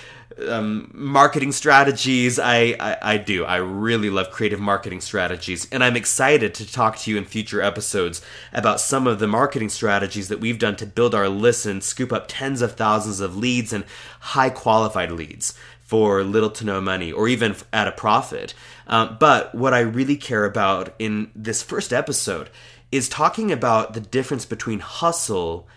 um, 0.49 0.91
marketing 0.93 1.53
strategies. 1.53 2.39
I, 2.39 2.77
I, 2.81 2.97
I 3.03 3.17
do. 3.19 3.45
I 3.45 3.57
really 3.57 4.11
love 4.11 4.31
creative 4.31 4.61
marketing 4.61 5.01
strategies, 5.01 5.69
and 5.71 5.85
I'm 5.85 5.97
excited 5.97 6.55
to 6.55 6.71
talk 6.71 6.97
to 6.99 7.11
you 7.11 7.17
in 7.17 7.25
future 7.25 7.63
episodes 7.63 8.23
about 8.53 8.81
some 8.81 9.07
of 9.07 9.19
the 9.19 9.29
marketing 9.29 9.69
strategies 9.69 10.29
that 10.29 10.41
we've 10.41 10.59
done 10.59 10.77
to 10.77 10.87
build 10.87 11.15
our 11.15 11.29
list 11.29 11.67
and 11.67 11.83
scoop 11.83 12.13
up 12.13 12.27
tens 12.29 12.63
of 12.63 12.73
thousands 12.73 13.21
of 13.21 13.37
leads 13.37 13.73
and 13.73 13.85
high 14.21 14.51
qualified 14.51 15.13
leads 15.13 15.55
for 15.85 16.25
little 16.25 16.51
to 16.51 16.65
no 16.65 16.81
money 16.81 17.13
or 17.13 17.29
even 17.29 17.55
at 17.73 17.87
a 17.87 17.93
profit. 17.93 18.55
Um, 18.87 19.17
but 19.21 19.55
what 19.55 19.75
I 19.75 19.81
really 19.81 20.17
care 20.17 20.45
about 20.45 20.95
in 20.99 21.31
this 21.37 21.63
first 21.63 21.93
episode 21.93 22.51
is 22.91 23.09
talking 23.09 23.53
about 23.53 23.93
the 23.93 24.01
difference 24.01 24.47
between 24.47 24.81
hustle 24.81 25.69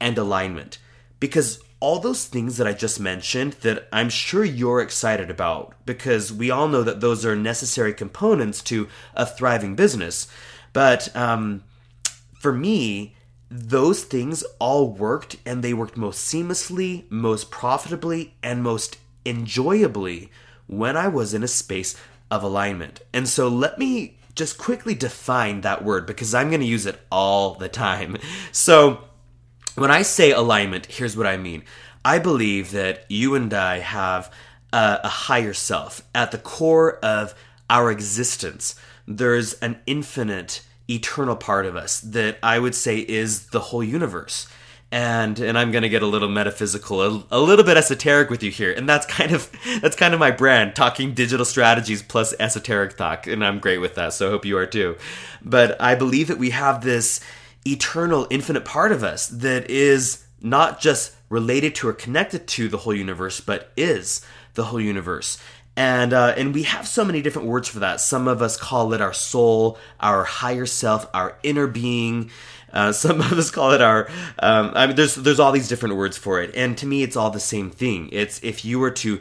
and 0.00 0.16
alignment 0.16 0.78
because 1.20 1.60
all 1.80 1.98
those 1.98 2.26
things 2.26 2.56
that 2.56 2.66
I 2.66 2.72
just 2.72 2.98
mentioned 2.98 3.54
that 3.62 3.86
I'm 3.92 4.08
sure 4.08 4.44
you're 4.44 4.80
excited 4.80 5.30
about 5.30 5.74
because 5.84 6.32
we 6.32 6.50
all 6.50 6.68
know 6.68 6.82
that 6.82 7.00
those 7.00 7.26
are 7.26 7.36
necessary 7.36 7.92
components 7.92 8.62
to 8.64 8.88
a 9.14 9.26
thriving 9.26 9.74
business. 9.74 10.26
But 10.72 11.14
um, 11.14 11.64
for 12.38 12.52
me, 12.52 13.14
those 13.50 14.04
things 14.04 14.42
all 14.58 14.90
worked 14.90 15.36
and 15.44 15.62
they 15.62 15.74
worked 15.74 15.96
most 15.96 16.32
seamlessly, 16.32 17.10
most 17.10 17.50
profitably, 17.50 18.34
and 18.42 18.62
most 18.62 18.98
enjoyably 19.26 20.30
when 20.66 20.96
I 20.96 21.08
was 21.08 21.34
in 21.34 21.42
a 21.42 21.48
space 21.48 21.96
of 22.30 22.42
alignment. 22.42 23.00
And 23.12 23.28
so 23.28 23.48
let 23.48 23.78
me 23.78 24.18
just 24.34 24.58
quickly 24.58 24.94
define 24.94 25.62
that 25.62 25.84
word 25.84 26.06
because 26.06 26.34
I'm 26.34 26.48
going 26.50 26.60
to 26.60 26.66
use 26.66 26.86
it 26.86 27.00
all 27.10 27.54
the 27.54 27.68
time. 27.68 28.16
So, 28.52 29.04
when 29.74 29.90
I 29.90 30.00
say 30.00 30.30
alignment, 30.30 30.86
here's 30.86 31.16
what 31.16 31.26
I 31.26 31.36
mean. 31.36 31.62
I 32.02 32.18
believe 32.18 32.70
that 32.70 33.04
you 33.10 33.34
and 33.34 33.52
I 33.52 33.80
have 33.80 34.32
a, 34.72 35.00
a 35.04 35.08
higher 35.08 35.52
self 35.52 36.00
at 36.14 36.30
the 36.30 36.38
core 36.38 36.96
of 37.04 37.34
our 37.68 37.90
existence. 37.90 38.74
There's 39.06 39.52
an 39.54 39.80
infinite, 39.86 40.62
eternal 40.88 41.36
part 41.36 41.66
of 41.66 41.76
us 41.76 42.00
that 42.00 42.38
I 42.42 42.58
would 42.58 42.74
say 42.74 43.00
is 43.00 43.48
the 43.48 43.60
whole 43.60 43.84
universe 43.84 44.48
and 44.92 45.38
and 45.40 45.58
I'm 45.58 45.72
gonna 45.72 45.88
get 45.88 46.02
a 46.02 46.06
little 46.06 46.28
metaphysical, 46.28 47.02
a, 47.02 47.24
a, 47.30 47.40
little 47.40 47.64
bit 47.64 47.76
esoteric 47.76 48.30
with 48.30 48.42
you 48.42 48.50
here, 48.50 48.72
and 48.72 48.88
that's 48.88 49.06
kind 49.06 49.32
of 49.32 49.50
that's 49.80 49.96
kind 49.96 50.14
of 50.14 50.20
my 50.20 50.30
brand, 50.30 50.76
talking 50.76 51.14
digital 51.14 51.44
strategies 51.44 52.02
plus 52.02 52.34
esoteric 52.38 52.96
talk, 52.96 53.26
and 53.26 53.44
I'm 53.44 53.58
great 53.58 53.78
with 53.78 53.94
that. 53.96 54.12
So 54.12 54.28
I 54.28 54.30
hope 54.30 54.44
you 54.44 54.56
are 54.58 54.66
too. 54.66 54.96
But 55.42 55.80
I 55.80 55.94
believe 55.94 56.28
that 56.28 56.38
we 56.38 56.50
have 56.50 56.82
this 56.82 57.20
eternal, 57.66 58.26
infinite 58.30 58.64
part 58.64 58.92
of 58.92 59.02
us 59.02 59.26
that 59.28 59.68
is 59.68 60.24
not 60.40 60.80
just 60.80 61.14
related 61.28 61.74
to 61.74 61.88
or 61.88 61.92
connected 61.92 62.46
to 62.46 62.68
the 62.68 62.78
whole 62.78 62.94
universe, 62.94 63.40
but 63.40 63.72
is 63.76 64.24
the 64.54 64.64
whole 64.64 64.80
universe. 64.80 65.38
And 65.76 66.12
uh, 66.14 66.34
and 66.36 66.54
we 66.54 66.62
have 66.62 66.88
so 66.88 67.04
many 67.04 67.20
different 67.20 67.48
words 67.48 67.68
for 67.68 67.80
that. 67.80 68.00
Some 68.00 68.28
of 68.28 68.40
us 68.40 68.56
call 68.56 68.94
it 68.94 69.00
our 69.00 69.12
soul, 69.12 69.78
our 70.00 70.24
higher 70.24 70.64
self, 70.64 71.06
our 71.12 71.38
inner 71.42 71.66
being. 71.66 72.30
Uh, 72.76 72.92
some 72.92 73.20
of 73.20 73.32
us 73.32 73.50
call 73.50 73.72
it 73.72 73.80
our. 73.80 74.08
Um, 74.38 74.72
I 74.74 74.86
mean, 74.86 74.96
there's 74.96 75.14
there's 75.14 75.40
all 75.40 75.52
these 75.52 75.68
different 75.68 75.96
words 75.96 76.18
for 76.18 76.40
it, 76.42 76.54
and 76.54 76.76
to 76.78 76.86
me, 76.86 77.02
it's 77.02 77.16
all 77.16 77.30
the 77.30 77.40
same 77.40 77.70
thing. 77.70 78.08
It's 78.12 78.38
if 78.44 78.64
you 78.64 78.78
were 78.78 78.90
to 78.92 79.20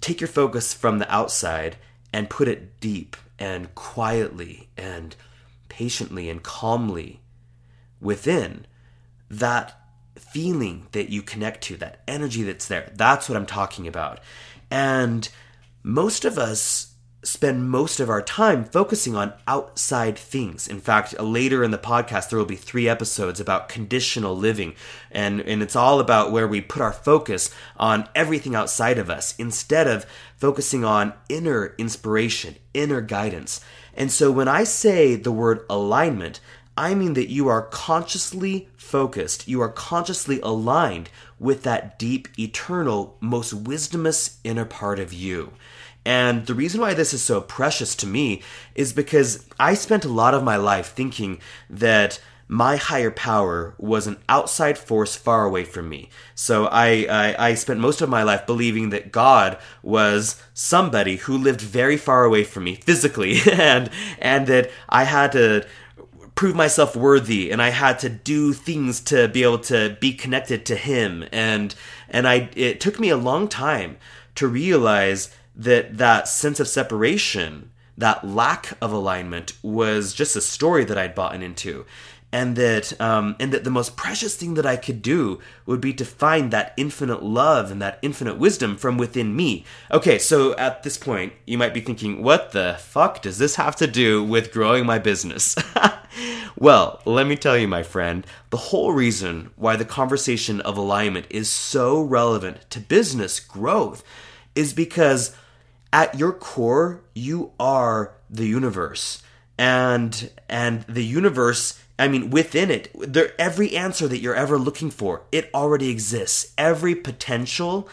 take 0.00 0.20
your 0.20 0.28
focus 0.28 0.74
from 0.74 0.98
the 0.98 1.10
outside 1.12 1.76
and 2.12 2.28
put 2.28 2.48
it 2.48 2.80
deep 2.80 3.16
and 3.38 3.74
quietly 3.74 4.68
and 4.76 5.14
patiently 5.68 6.28
and 6.28 6.42
calmly 6.42 7.20
within 8.00 8.66
that 9.30 9.80
feeling 10.16 10.86
that 10.92 11.08
you 11.08 11.22
connect 11.22 11.62
to, 11.64 11.76
that 11.76 12.00
energy 12.08 12.42
that's 12.42 12.68
there. 12.68 12.90
That's 12.94 13.28
what 13.28 13.36
I'm 13.36 13.46
talking 13.46 13.86
about. 13.86 14.20
And 14.70 15.28
most 15.82 16.24
of 16.24 16.38
us 16.38 16.94
spend 17.26 17.68
most 17.68 17.98
of 17.98 18.08
our 18.08 18.22
time 18.22 18.64
focusing 18.64 19.16
on 19.16 19.32
outside 19.48 20.16
things. 20.16 20.68
In 20.68 20.80
fact, 20.80 21.20
later 21.20 21.64
in 21.64 21.72
the 21.72 21.78
podcast, 21.78 22.30
there 22.30 22.38
will 22.38 22.46
be 22.46 22.56
three 22.56 22.88
episodes 22.88 23.40
about 23.40 23.68
conditional 23.68 24.36
living. 24.36 24.74
And, 25.10 25.40
and 25.40 25.62
it's 25.62 25.76
all 25.76 25.98
about 25.98 26.30
where 26.30 26.46
we 26.46 26.60
put 26.60 26.82
our 26.82 26.92
focus 26.92 27.50
on 27.76 28.08
everything 28.14 28.54
outside 28.54 28.96
of 28.96 29.10
us 29.10 29.34
instead 29.38 29.88
of 29.88 30.06
focusing 30.36 30.84
on 30.84 31.14
inner 31.28 31.74
inspiration, 31.78 32.56
inner 32.72 33.00
guidance. 33.00 33.60
And 33.94 34.12
so 34.12 34.30
when 34.30 34.48
I 34.48 34.64
say 34.64 35.16
the 35.16 35.32
word 35.32 35.64
alignment, 35.68 36.40
I 36.76 36.94
mean 36.94 37.14
that 37.14 37.30
you 37.30 37.48
are 37.48 37.62
consciously 37.62 38.68
focused, 38.76 39.48
you 39.48 39.60
are 39.62 39.70
consciously 39.70 40.40
aligned 40.42 41.08
with 41.40 41.62
that 41.62 41.98
deep, 41.98 42.28
eternal, 42.38 43.16
most 43.20 43.64
wisdomous 43.64 44.36
inner 44.44 44.66
part 44.66 44.98
of 44.98 45.12
you. 45.12 45.52
And 46.06 46.46
the 46.46 46.54
reason 46.54 46.80
why 46.80 46.94
this 46.94 47.12
is 47.12 47.20
so 47.20 47.40
precious 47.40 47.96
to 47.96 48.06
me 48.06 48.40
is 48.76 48.92
because 48.92 49.44
I 49.58 49.74
spent 49.74 50.04
a 50.04 50.08
lot 50.08 50.34
of 50.34 50.44
my 50.44 50.54
life 50.54 50.92
thinking 50.92 51.40
that 51.68 52.20
my 52.46 52.76
higher 52.76 53.10
power 53.10 53.74
was 53.76 54.06
an 54.06 54.16
outside 54.28 54.78
force 54.78 55.16
far 55.16 55.44
away 55.44 55.64
from 55.64 55.88
me. 55.88 56.08
So 56.36 56.66
I, 56.66 57.06
I, 57.10 57.48
I, 57.48 57.54
spent 57.54 57.80
most 57.80 58.00
of 58.00 58.08
my 58.08 58.22
life 58.22 58.46
believing 58.46 58.90
that 58.90 59.10
God 59.10 59.58
was 59.82 60.40
somebody 60.54 61.16
who 61.16 61.36
lived 61.36 61.60
very 61.60 61.96
far 61.96 62.22
away 62.22 62.44
from 62.44 62.62
me 62.62 62.76
physically, 62.76 63.40
and 63.52 63.90
and 64.20 64.46
that 64.46 64.70
I 64.88 65.02
had 65.02 65.32
to 65.32 65.66
prove 66.36 66.54
myself 66.54 66.94
worthy 66.94 67.50
and 67.50 67.60
I 67.60 67.70
had 67.70 67.98
to 68.00 68.08
do 68.08 68.52
things 68.52 69.00
to 69.00 69.26
be 69.26 69.42
able 69.42 69.58
to 69.60 69.96
be 70.00 70.12
connected 70.12 70.66
to 70.66 70.76
him 70.76 71.24
and 71.32 71.74
and 72.10 72.28
I 72.28 72.50
it 72.54 72.78
took 72.78 73.00
me 73.00 73.08
a 73.08 73.16
long 73.16 73.48
time 73.48 73.96
to 74.34 74.46
realize 74.46 75.34
that 75.56 75.98
that 75.98 76.28
sense 76.28 76.60
of 76.60 76.68
separation 76.68 77.70
that 77.98 78.26
lack 78.26 78.76
of 78.82 78.92
alignment 78.92 79.54
was 79.62 80.12
just 80.12 80.36
a 80.36 80.40
story 80.40 80.84
that 80.84 80.98
I'd 80.98 81.14
bought 81.14 81.40
into 81.42 81.86
and 82.32 82.56
that 82.56 83.00
um, 83.00 83.36
and 83.38 83.52
that 83.52 83.64
the 83.64 83.70
most 83.70 83.96
precious 83.96 84.36
thing 84.36 84.54
that 84.54 84.66
I 84.66 84.76
could 84.76 85.00
do 85.00 85.40
would 85.64 85.80
be 85.80 85.94
to 85.94 86.04
find 86.04 86.50
that 86.50 86.74
infinite 86.76 87.22
love 87.22 87.70
and 87.70 87.80
that 87.80 87.98
infinite 88.02 88.36
wisdom 88.36 88.76
from 88.76 88.98
within 88.98 89.34
me. 89.34 89.64
Okay, 89.90 90.18
so 90.18 90.54
at 90.56 90.82
this 90.82 90.98
point, 90.98 91.32
you 91.46 91.56
might 91.56 91.72
be 91.72 91.80
thinking, 91.80 92.22
what 92.22 92.52
the 92.52 92.76
fuck 92.78 93.22
does 93.22 93.38
this 93.38 93.56
have 93.56 93.76
to 93.76 93.86
do 93.86 94.22
with 94.22 94.52
growing 94.52 94.84
my 94.84 94.98
business? 94.98 95.56
well, 96.58 97.00
let 97.04 97.26
me 97.26 97.36
tell 97.36 97.56
you, 97.56 97.68
my 97.68 97.82
friend, 97.82 98.26
the 98.50 98.56
whole 98.56 98.92
reason 98.92 99.50
why 99.56 99.76
the 99.76 99.84
conversation 99.84 100.60
of 100.60 100.76
alignment 100.76 101.26
is 101.30 101.48
so 101.48 102.02
relevant 102.02 102.68
to 102.70 102.80
business 102.80 103.38
growth 103.40 104.02
is 104.54 104.72
because 104.72 105.34
at 105.92 106.18
your 106.18 106.32
core, 106.32 107.02
you 107.14 107.52
are 107.58 108.12
the 108.28 108.46
universe. 108.46 109.22
And 109.58 110.30
and 110.48 110.82
the 110.82 111.04
universe 111.04 111.80
I 111.98 112.08
mean, 112.08 112.30
within 112.30 112.70
it, 112.70 112.90
there, 112.94 113.32
every 113.38 113.74
answer 113.74 114.06
that 114.08 114.20
you're 114.20 114.34
ever 114.34 114.58
looking 114.58 114.90
for, 114.90 115.22
it 115.32 115.50
already 115.54 115.88
exists. 115.88 116.52
Every 116.58 116.94
potential 116.94 117.88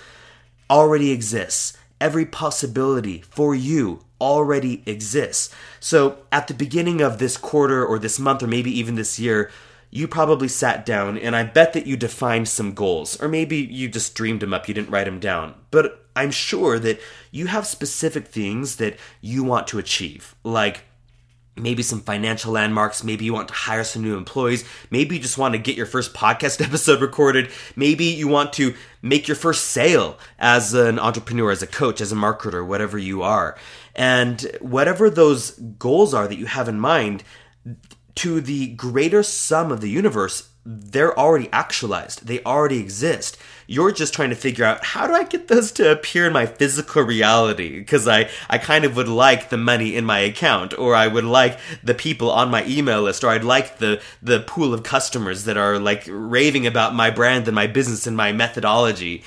already 0.70 1.12
exists. 1.12 1.78
Every 2.02 2.26
possibility 2.26 3.22
for 3.22 3.56
you 3.56 4.04
already 4.20 4.84
exists. 4.86 5.54
So 5.80 6.18
at 6.32 6.48
the 6.48 6.54
beginning 6.54 7.02
of 7.02 7.18
this 7.18 7.38
quarter 7.38 7.86
or 7.86 7.98
this 7.98 8.20
month 8.20 8.44
or 8.44 8.48
maybe 8.48 8.78
even 8.78 8.96
this 8.96 9.20
year, 9.20 9.50
you 9.90 10.08
probably 10.08 10.48
sat 10.50 10.86
down 10.86 11.18
and 11.18 11.36
I 11.36 11.44
bet 11.44 11.74
that 11.74 11.88
you 11.88 11.96
defined 11.96 12.50
some 12.50 12.74
goals. 12.74 13.22
Or 13.22 13.30
maybe 13.30 13.58
you 13.58 13.88
just 13.88 14.16
dreamed 14.16 14.42
them 14.42 14.54
up, 14.54 14.68
you 14.68 14.74
didn't 14.74 14.90
write 14.90 15.06
them 15.06 15.20
down. 15.20 15.56
But 15.72 16.03
I'm 16.16 16.32
sure 16.32 16.80
that 16.80 17.00
you 17.32 17.48
have 17.48 17.66
specific 17.66 18.28
things 18.28 18.78
that 18.78 18.98
you 19.22 19.44
want 19.44 19.68
to 19.68 19.80
achieve. 19.80 20.36
Like, 20.44 20.86
maybe 21.56 21.84
some 21.84 22.02
financial 22.02 22.52
landmarks. 22.52 23.04
Maybe 23.04 23.26
you 23.26 23.34
want 23.34 23.48
to 23.50 23.54
hire 23.54 23.84
some 23.84 24.02
new 24.02 24.18
employees. 24.18 24.66
Maybe 24.90 25.16
you 25.16 25.22
just 25.22 25.38
want 25.38 25.54
to 25.54 25.60
get 25.60 25.76
your 25.76 25.86
first 25.86 26.14
podcast 26.14 26.62
episode 26.66 27.02
recorded. 27.02 27.52
Maybe 27.76 28.06
you 28.06 28.28
want 28.28 28.54
to 28.54 28.74
make 29.02 29.28
your 29.28 29.36
first 29.36 29.66
sale 29.66 30.18
as 30.40 30.74
an 30.74 31.00
entrepreneur, 31.00 31.52
as 31.52 31.62
a 31.62 31.68
coach, 31.68 32.02
as 32.02 32.12
a 32.12 32.16
marketer, 32.16 32.66
whatever 32.66 32.98
you 32.98 33.22
are. 33.22 33.58
And 33.96 34.42
whatever 34.60 35.10
those 35.10 35.52
goals 35.52 36.14
are 36.14 36.28
that 36.28 36.40
you 36.40 36.48
have 36.48 36.68
in 36.68 36.80
mind, 36.80 37.24
to 38.16 38.42
the 38.42 38.68
greater 38.68 39.24
sum 39.24 39.72
of 39.72 39.82
the 39.82 39.90
universe, 39.90 40.50
they're 40.66 41.18
already 41.18 41.50
actualized. 41.52 42.28
They 42.28 42.44
already 42.44 42.80
exist. 42.80 43.38
You're 43.68 43.92
just 43.92 44.14
trying 44.14 44.30
to 44.30 44.36
figure 44.36 44.66
out 44.66 44.84
how 44.84 45.08
do 45.08 45.14
I 45.14 45.24
get 45.24 45.48
those 45.48 45.72
to 45.74 45.92
appear 45.92 46.28
in 46.28 46.34
my 46.34 46.46
physical 46.46 47.04
reality? 47.04 47.80
Because 47.80 48.08
I, 48.08 48.30
I 48.50 48.58
kind 48.58 48.86
of 48.86 48.96
would 48.96 49.08
like 49.08 49.50
the 49.50 49.58
money 49.58 49.96
in 49.96 50.06
my 50.06 50.20
account, 50.20 50.78
or 50.78 50.96
I 50.96 51.08
would 51.08 51.24
like 51.24 51.60
the 51.84 51.94
people 51.94 52.32
on 52.32 52.52
my 52.52 52.66
email 52.66 53.02
list, 53.04 53.24
or 53.24 53.30
I'd 53.30 53.44
like 53.44 53.78
the, 53.78 54.02
the 54.22 54.42
pool 54.42 54.74
of 54.74 54.84
customers 54.84 55.46
that 55.46 55.58
are 55.58 55.80
like 55.80 56.04
raving 56.08 56.68
about 56.68 56.96
my 56.96 57.10
brand 57.10 57.48
and 57.48 57.56
my 57.56 57.68
business 57.68 58.08
and 58.08 58.18
my 58.18 58.32
methodology. 58.32 59.24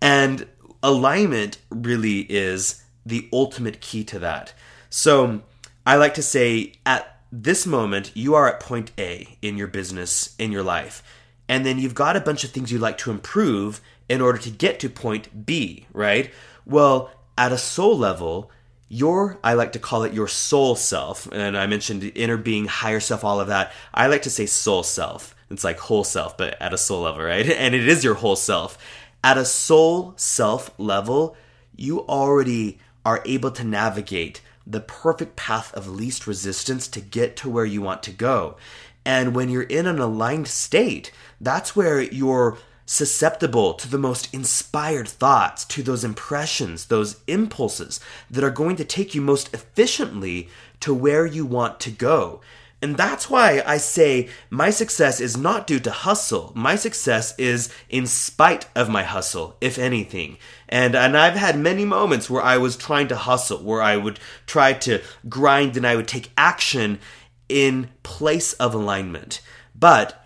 And 0.00 0.46
alignment 0.82 1.58
really 1.70 2.20
is 2.20 2.82
the 3.06 3.28
ultimate 3.32 3.80
key 3.80 4.04
to 4.04 4.18
that. 4.18 4.52
So 4.90 5.42
I 5.86 5.96
like 5.96 6.14
to 6.14 6.22
say 6.22 6.74
at 6.86 7.18
this 7.32 7.66
moment, 7.66 8.12
you 8.14 8.34
are 8.34 8.48
at 8.48 8.60
point 8.60 8.92
A 8.98 9.36
in 9.42 9.58
your 9.58 9.66
business, 9.66 10.34
in 10.38 10.52
your 10.52 10.62
life, 10.62 11.02
and 11.48 11.64
then 11.64 11.78
you've 11.78 11.94
got 11.94 12.16
a 12.16 12.20
bunch 12.20 12.44
of 12.44 12.50
things 12.50 12.72
you'd 12.72 12.80
like 12.80 12.98
to 12.98 13.10
improve 13.10 13.80
in 14.08 14.20
order 14.20 14.38
to 14.38 14.50
get 14.50 14.80
to 14.80 14.88
point 14.88 15.46
B, 15.46 15.86
right? 15.92 16.30
Well, 16.64 17.10
at 17.36 17.52
a 17.52 17.58
soul 17.58 17.96
level, 17.96 18.50
your, 18.88 19.38
I 19.42 19.54
like 19.54 19.72
to 19.72 19.78
call 19.78 20.04
it 20.04 20.12
your 20.12 20.28
soul 20.28 20.76
self, 20.76 21.26
and 21.32 21.56
I 21.56 21.66
mentioned 21.66 22.12
inner 22.14 22.36
being, 22.36 22.66
higher 22.66 23.00
self, 23.00 23.24
all 23.24 23.40
of 23.40 23.48
that. 23.48 23.72
I 23.92 24.06
like 24.06 24.22
to 24.22 24.30
say 24.30 24.46
soul 24.46 24.82
self. 24.82 25.34
It's 25.50 25.64
like 25.64 25.78
whole 25.78 26.04
self, 26.04 26.36
but 26.36 26.60
at 26.60 26.74
a 26.74 26.78
soul 26.78 27.02
level, 27.02 27.22
right? 27.22 27.46
And 27.50 27.74
it 27.74 27.88
is 27.88 28.04
your 28.04 28.14
whole 28.14 28.36
self. 28.36 28.78
At 29.22 29.38
a 29.38 29.44
soul 29.44 30.14
self 30.16 30.70
level, 30.78 31.36
you 31.76 32.00
already 32.06 32.78
are 33.04 33.22
able 33.24 33.50
to 33.52 33.64
navigate 33.64 34.40
the 34.66 34.80
perfect 34.80 35.36
path 35.36 35.74
of 35.74 35.88
least 35.88 36.26
resistance 36.26 36.88
to 36.88 37.00
get 37.00 37.36
to 37.36 37.50
where 37.50 37.64
you 37.64 37.82
want 37.82 38.02
to 38.04 38.10
go. 38.10 38.56
And 39.04 39.34
when 39.34 39.48
you're 39.48 39.62
in 39.62 39.86
an 39.86 39.98
aligned 39.98 40.48
state, 40.48 41.12
that's 41.40 41.76
where 41.76 42.00
you're 42.00 42.58
susceptible 42.86 43.74
to 43.74 43.88
the 43.88 43.98
most 43.98 44.32
inspired 44.34 45.08
thoughts, 45.08 45.64
to 45.64 45.82
those 45.82 46.04
impressions, 46.04 46.86
those 46.86 47.20
impulses 47.26 48.00
that 48.30 48.44
are 48.44 48.50
going 48.50 48.76
to 48.76 48.84
take 48.84 49.14
you 49.14 49.20
most 49.20 49.52
efficiently 49.54 50.48
to 50.80 50.92
where 50.92 51.24
you 51.24 51.46
want 51.46 51.80
to 51.80 51.90
go. 51.90 52.40
And 52.82 52.98
that's 52.98 53.30
why 53.30 53.62
I 53.64 53.78
say 53.78 54.28
my 54.50 54.68
success 54.68 55.18
is 55.18 55.38
not 55.38 55.66
due 55.66 55.80
to 55.80 55.90
hustle. 55.90 56.52
My 56.54 56.76
success 56.76 57.34
is 57.38 57.72
in 57.88 58.06
spite 58.06 58.66
of 58.74 58.90
my 58.90 59.02
hustle, 59.02 59.56
if 59.62 59.78
anything. 59.78 60.36
And 60.68 60.94
and 60.94 61.16
I've 61.16 61.36
had 61.36 61.58
many 61.58 61.86
moments 61.86 62.28
where 62.28 62.42
I 62.42 62.58
was 62.58 62.76
trying 62.76 63.08
to 63.08 63.16
hustle, 63.16 63.62
where 63.62 63.80
I 63.80 63.96
would 63.96 64.20
try 64.44 64.74
to 64.74 65.00
grind 65.26 65.78
and 65.78 65.86
I 65.86 65.96
would 65.96 66.08
take 66.08 66.30
action 66.36 66.98
in 67.48 67.90
place 68.02 68.52
of 68.54 68.74
alignment. 68.74 69.40
But 69.74 70.20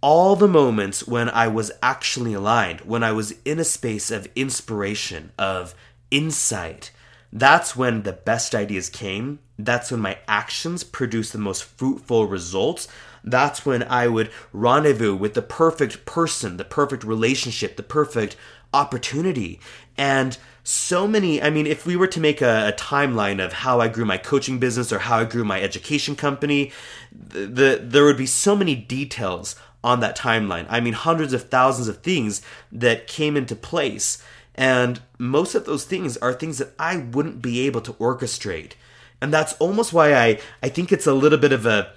all 0.00 0.36
the 0.36 0.48
moments 0.48 1.06
when 1.06 1.28
I 1.28 1.48
was 1.48 1.72
actually 1.82 2.34
aligned, 2.34 2.80
when 2.82 3.02
I 3.02 3.12
was 3.12 3.34
in 3.44 3.58
a 3.58 3.64
space 3.64 4.10
of 4.10 4.28
inspiration, 4.34 5.32
of 5.38 5.74
insight, 6.10 6.90
that's 7.32 7.76
when 7.76 8.02
the 8.02 8.12
best 8.12 8.54
ideas 8.54 8.88
came. 8.88 9.38
That's 9.58 9.90
when 9.90 10.00
my 10.00 10.18
actions 10.26 10.82
produced 10.84 11.32
the 11.32 11.38
most 11.38 11.62
fruitful 11.62 12.26
results. 12.26 12.88
That's 13.22 13.66
when 13.66 13.82
I 13.82 14.08
would 14.08 14.30
rendezvous 14.52 15.14
with 15.14 15.34
the 15.34 15.42
perfect 15.42 16.06
person, 16.06 16.56
the 16.56 16.64
perfect 16.64 17.04
relationship, 17.04 17.76
the 17.76 17.82
perfect 17.82 18.36
opportunity. 18.72 19.60
And 19.96 20.36
so 20.70 21.08
many, 21.08 21.42
I 21.42 21.50
mean, 21.50 21.66
if 21.66 21.84
we 21.84 21.96
were 21.96 22.06
to 22.06 22.20
make 22.20 22.40
a, 22.40 22.68
a, 22.68 22.72
timeline 22.72 23.44
of 23.44 23.52
how 23.52 23.80
I 23.80 23.88
grew 23.88 24.04
my 24.04 24.16
coaching 24.16 24.60
business 24.60 24.92
or 24.92 25.00
how 25.00 25.18
I 25.18 25.24
grew 25.24 25.44
my 25.44 25.60
education 25.60 26.14
company, 26.14 26.70
the, 27.10 27.46
the, 27.46 27.80
there 27.82 28.04
would 28.04 28.16
be 28.16 28.26
so 28.26 28.54
many 28.54 28.76
details 28.76 29.56
on 29.82 29.98
that 30.00 30.16
timeline. 30.16 30.66
I 30.68 30.78
mean, 30.78 30.92
hundreds 30.92 31.32
of 31.32 31.48
thousands 31.48 31.88
of 31.88 32.02
things 32.02 32.40
that 32.70 33.08
came 33.08 33.36
into 33.36 33.56
place. 33.56 34.22
And 34.54 35.00
most 35.18 35.56
of 35.56 35.64
those 35.64 35.84
things 35.84 36.16
are 36.18 36.32
things 36.32 36.58
that 36.58 36.72
I 36.78 36.98
wouldn't 36.98 37.42
be 37.42 37.66
able 37.66 37.80
to 37.80 37.94
orchestrate. 37.94 38.72
And 39.20 39.34
that's 39.34 39.54
almost 39.54 39.92
why 39.92 40.14
I, 40.14 40.38
I 40.62 40.68
think 40.68 40.92
it's 40.92 41.06
a 41.06 41.14
little 41.14 41.38
bit 41.38 41.52
of 41.52 41.66
a, 41.66 41.92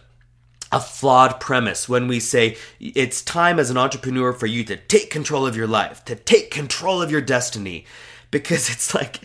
a 0.71 0.79
flawed 0.79 1.39
premise 1.39 1.87
when 1.87 2.07
we 2.07 2.19
say 2.19 2.57
it's 2.79 3.21
time 3.21 3.59
as 3.59 3.69
an 3.69 3.77
entrepreneur 3.77 4.33
for 4.33 4.47
you 4.47 4.63
to 4.63 4.77
take 4.77 5.11
control 5.11 5.45
of 5.45 5.55
your 5.55 5.67
life, 5.67 6.03
to 6.05 6.15
take 6.15 6.49
control 6.49 7.03
of 7.03 7.11
your 7.11 7.21
destiny 7.21 7.85
because 8.33 8.69
it's 8.69 8.95
like 8.95 9.21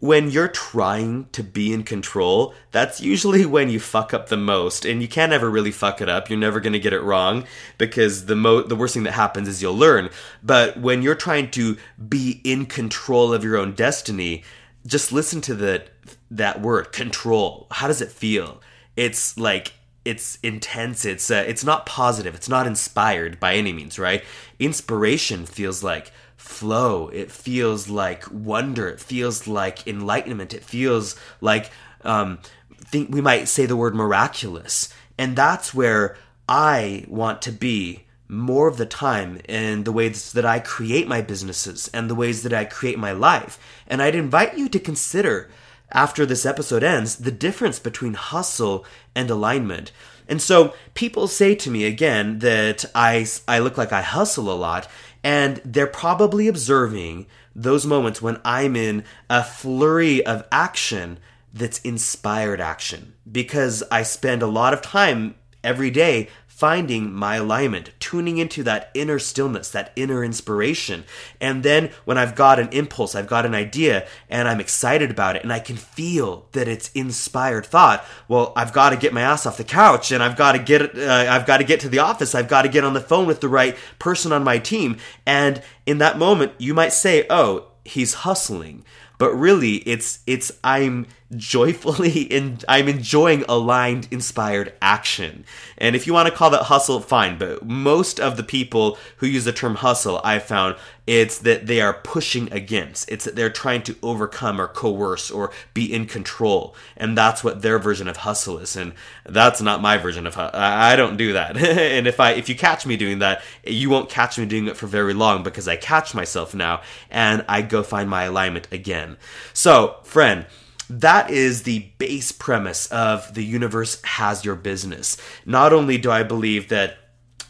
when 0.00 0.30
you're 0.30 0.48
trying 0.48 1.28
to 1.30 1.42
be 1.42 1.72
in 1.72 1.84
control, 1.84 2.52
that's 2.72 3.00
usually 3.00 3.46
when 3.46 3.70
you 3.70 3.78
fuck 3.78 4.12
up 4.12 4.28
the 4.28 4.36
most, 4.36 4.84
and 4.84 5.00
you 5.00 5.08
can't 5.08 5.32
ever 5.32 5.48
really 5.48 5.70
fuck 5.70 6.00
it 6.02 6.08
up. 6.08 6.28
You're 6.28 6.38
never 6.38 6.60
gonna 6.60 6.80
get 6.80 6.92
it 6.92 7.00
wrong 7.00 7.44
because 7.78 8.26
the 8.26 8.36
mo 8.36 8.62
the 8.62 8.76
worst 8.76 8.94
thing 8.94 9.04
that 9.04 9.12
happens 9.12 9.48
is 9.48 9.62
you'll 9.62 9.76
learn. 9.76 10.10
But 10.42 10.78
when 10.78 11.02
you're 11.02 11.14
trying 11.14 11.50
to 11.52 11.78
be 12.08 12.40
in 12.44 12.66
control 12.66 13.32
of 13.32 13.44
your 13.44 13.56
own 13.56 13.72
destiny, 13.72 14.42
just 14.84 15.12
listen 15.12 15.40
to 15.42 15.54
the 15.54 15.84
that 16.30 16.60
word 16.60 16.92
control. 16.92 17.68
How 17.70 17.86
does 17.86 18.02
it 18.02 18.10
feel? 18.10 18.60
It's 18.96 19.38
like 19.38 19.74
it's 20.04 20.38
intense. 20.42 21.04
It's 21.04 21.30
uh, 21.30 21.44
it's 21.46 21.62
not 21.62 21.86
positive. 21.86 22.34
It's 22.34 22.48
not 22.48 22.66
inspired 22.66 23.38
by 23.38 23.54
any 23.54 23.72
means, 23.72 24.00
right? 24.00 24.24
Inspiration 24.58 25.46
feels 25.46 25.84
like 25.84 26.10
flow. 26.38 27.08
It 27.08 27.30
feels 27.30 27.90
like 27.90 28.24
wonder. 28.30 28.88
It 28.88 29.00
feels 29.00 29.46
like 29.46 29.86
enlightenment. 29.86 30.54
It 30.54 30.64
feels 30.64 31.14
like 31.42 31.70
um, 32.02 32.38
think 32.78 33.10
we 33.10 33.20
might 33.20 33.48
say 33.48 33.66
the 33.66 33.76
word 33.76 33.94
miraculous, 33.94 34.88
and 35.18 35.36
that's 35.36 35.74
where 35.74 36.16
I 36.48 37.04
want 37.08 37.42
to 37.42 37.52
be 37.52 38.04
more 38.28 38.68
of 38.68 38.76
the 38.76 38.86
time 38.86 39.40
in 39.48 39.84
the 39.84 39.92
ways 39.92 40.32
that 40.32 40.44
I 40.44 40.60
create 40.60 41.08
my 41.08 41.20
businesses 41.20 41.90
and 41.92 42.08
the 42.08 42.14
ways 42.14 42.42
that 42.42 42.52
I 42.52 42.64
create 42.64 42.98
my 42.98 43.12
life. 43.12 43.58
And 43.86 44.02
I'd 44.02 44.14
invite 44.14 44.56
you 44.56 44.68
to 44.68 44.78
consider 44.78 45.50
after 45.90 46.26
this 46.26 46.44
episode 46.44 46.82
ends 46.82 47.16
the 47.16 47.30
difference 47.30 47.78
between 47.78 48.14
hustle 48.14 48.84
and 49.14 49.30
alignment. 49.30 49.92
And 50.28 50.42
so 50.42 50.74
people 50.92 51.26
say 51.26 51.54
to 51.54 51.70
me 51.70 51.84
again 51.86 52.40
that 52.40 52.84
I, 52.94 53.26
I 53.48 53.60
look 53.60 53.78
like 53.78 53.92
I 53.92 54.02
hustle 54.02 54.52
a 54.52 54.54
lot, 54.54 54.86
and 55.22 55.60
they're 55.64 55.86
probably 55.86 56.48
observing 56.48 57.26
those 57.54 57.84
moments 57.86 58.22
when 58.22 58.40
I'm 58.44 58.76
in 58.76 59.04
a 59.28 59.42
flurry 59.42 60.24
of 60.24 60.46
action 60.52 61.18
that's 61.52 61.80
inspired 61.80 62.60
action. 62.60 63.14
Because 63.30 63.82
I 63.90 64.02
spend 64.02 64.42
a 64.42 64.46
lot 64.46 64.72
of 64.72 64.82
time 64.82 65.34
every 65.64 65.90
day 65.90 66.28
finding 66.58 67.12
my 67.12 67.36
alignment, 67.36 67.88
tuning 68.00 68.38
into 68.38 68.64
that 68.64 68.90
inner 68.92 69.16
stillness, 69.20 69.70
that 69.70 69.92
inner 69.94 70.24
inspiration. 70.24 71.04
And 71.40 71.62
then 71.62 71.90
when 72.04 72.18
I've 72.18 72.34
got 72.34 72.58
an 72.58 72.68
impulse, 72.70 73.14
I've 73.14 73.28
got 73.28 73.46
an 73.46 73.54
idea, 73.54 74.08
and 74.28 74.48
I'm 74.48 74.58
excited 74.58 75.08
about 75.08 75.36
it, 75.36 75.44
and 75.44 75.52
I 75.52 75.60
can 75.60 75.76
feel 75.76 76.46
that 76.52 76.66
it's 76.66 76.90
inspired 76.94 77.64
thought. 77.64 78.04
Well, 78.26 78.52
I've 78.56 78.72
got 78.72 78.90
to 78.90 78.96
get 78.96 79.12
my 79.12 79.20
ass 79.20 79.46
off 79.46 79.56
the 79.56 79.62
couch, 79.62 80.10
and 80.10 80.20
I've 80.20 80.36
got 80.36 80.52
to 80.52 80.58
get, 80.58 80.98
uh, 80.98 81.26
I've 81.30 81.46
got 81.46 81.58
to 81.58 81.64
get 81.64 81.78
to 81.80 81.88
the 81.88 82.00
office. 82.00 82.34
I've 82.34 82.48
got 82.48 82.62
to 82.62 82.68
get 82.68 82.82
on 82.82 82.92
the 82.92 83.00
phone 83.00 83.28
with 83.28 83.40
the 83.40 83.48
right 83.48 83.76
person 84.00 84.32
on 84.32 84.42
my 84.42 84.58
team. 84.58 84.96
And 85.24 85.62
in 85.86 85.98
that 85.98 86.18
moment, 86.18 86.54
you 86.58 86.74
might 86.74 86.92
say, 86.92 87.24
"Oh, 87.30 87.68
he's 87.84 88.14
hustling." 88.14 88.84
But 89.18 89.32
really 89.34 89.76
it's 89.78 90.20
it's 90.26 90.50
i'm 90.64 91.06
joyfully 91.36 92.22
in 92.32 92.58
i'm 92.68 92.88
enjoying 92.88 93.44
aligned 93.48 94.08
inspired 94.10 94.72
action. 94.80 95.44
And 95.76 95.94
if 95.94 96.06
you 96.06 96.12
want 96.12 96.28
to 96.28 96.34
call 96.34 96.50
that 96.50 96.64
hustle 96.64 97.00
fine 97.00 97.38
but 97.38 97.66
most 97.66 98.18
of 98.18 98.36
the 98.36 98.42
people 98.42 98.96
who 99.18 99.26
use 99.26 99.44
the 99.44 99.52
term 99.52 99.76
hustle 99.76 100.20
i've 100.24 100.44
found 100.44 100.76
it's 101.08 101.38
that 101.38 101.66
they 101.66 101.80
are 101.80 101.94
pushing 101.94 102.52
against. 102.52 103.10
It's 103.10 103.24
that 103.24 103.34
they're 103.34 103.48
trying 103.48 103.82
to 103.84 103.96
overcome 104.02 104.60
or 104.60 104.68
coerce 104.68 105.30
or 105.30 105.50
be 105.72 105.90
in 105.90 106.04
control. 106.04 106.76
And 106.98 107.16
that's 107.16 107.42
what 107.42 107.62
their 107.62 107.78
version 107.78 108.08
of 108.08 108.18
hustle 108.18 108.58
is. 108.58 108.76
And 108.76 108.92
that's 109.24 109.62
not 109.62 109.80
my 109.80 109.96
version 109.96 110.26
of 110.26 110.34
hustle 110.34 110.60
i 110.60 110.96
don't 110.96 111.16
do 111.16 111.32
that. 111.32 111.56
And 111.88 112.06
if 112.06 112.20
i 112.20 112.32
if 112.32 112.50
you 112.50 112.54
catch 112.54 112.84
me 112.84 112.98
doing 112.98 113.20
that 113.20 113.42
you 113.64 113.88
won't 113.88 114.10
catch 114.10 114.38
me 114.38 114.44
doing 114.44 114.66
it 114.66 114.76
for 114.76 114.86
very 114.86 115.14
long 115.14 115.42
because 115.42 115.66
i 115.66 115.76
catch 115.76 116.14
myself 116.14 116.54
now 116.54 116.82
and 117.10 117.42
i 117.48 117.62
go 117.62 117.82
find 117.82 118.10
my 118.10 118.24
alignment 118.24 118.68
again. 118.70 119.16
So 119.54 119.96
friend 120.02 120.44
that 120.90 121.30
is 121.30 121.62
the 121.62 121.90
base 121.96 122.32
premise 122.32 122.86
of 122.92 123.32
the 123.32 123.44
universe 123.44 124.02
has 124.02 124.44
your 124.44 124.56
business. 124.56 125.16
Not 125.46 125.72
only 125.72 125.96
do 125.96 126.10
i 126.10 126.22
believe 126.22 126.68
that 126.68 126.98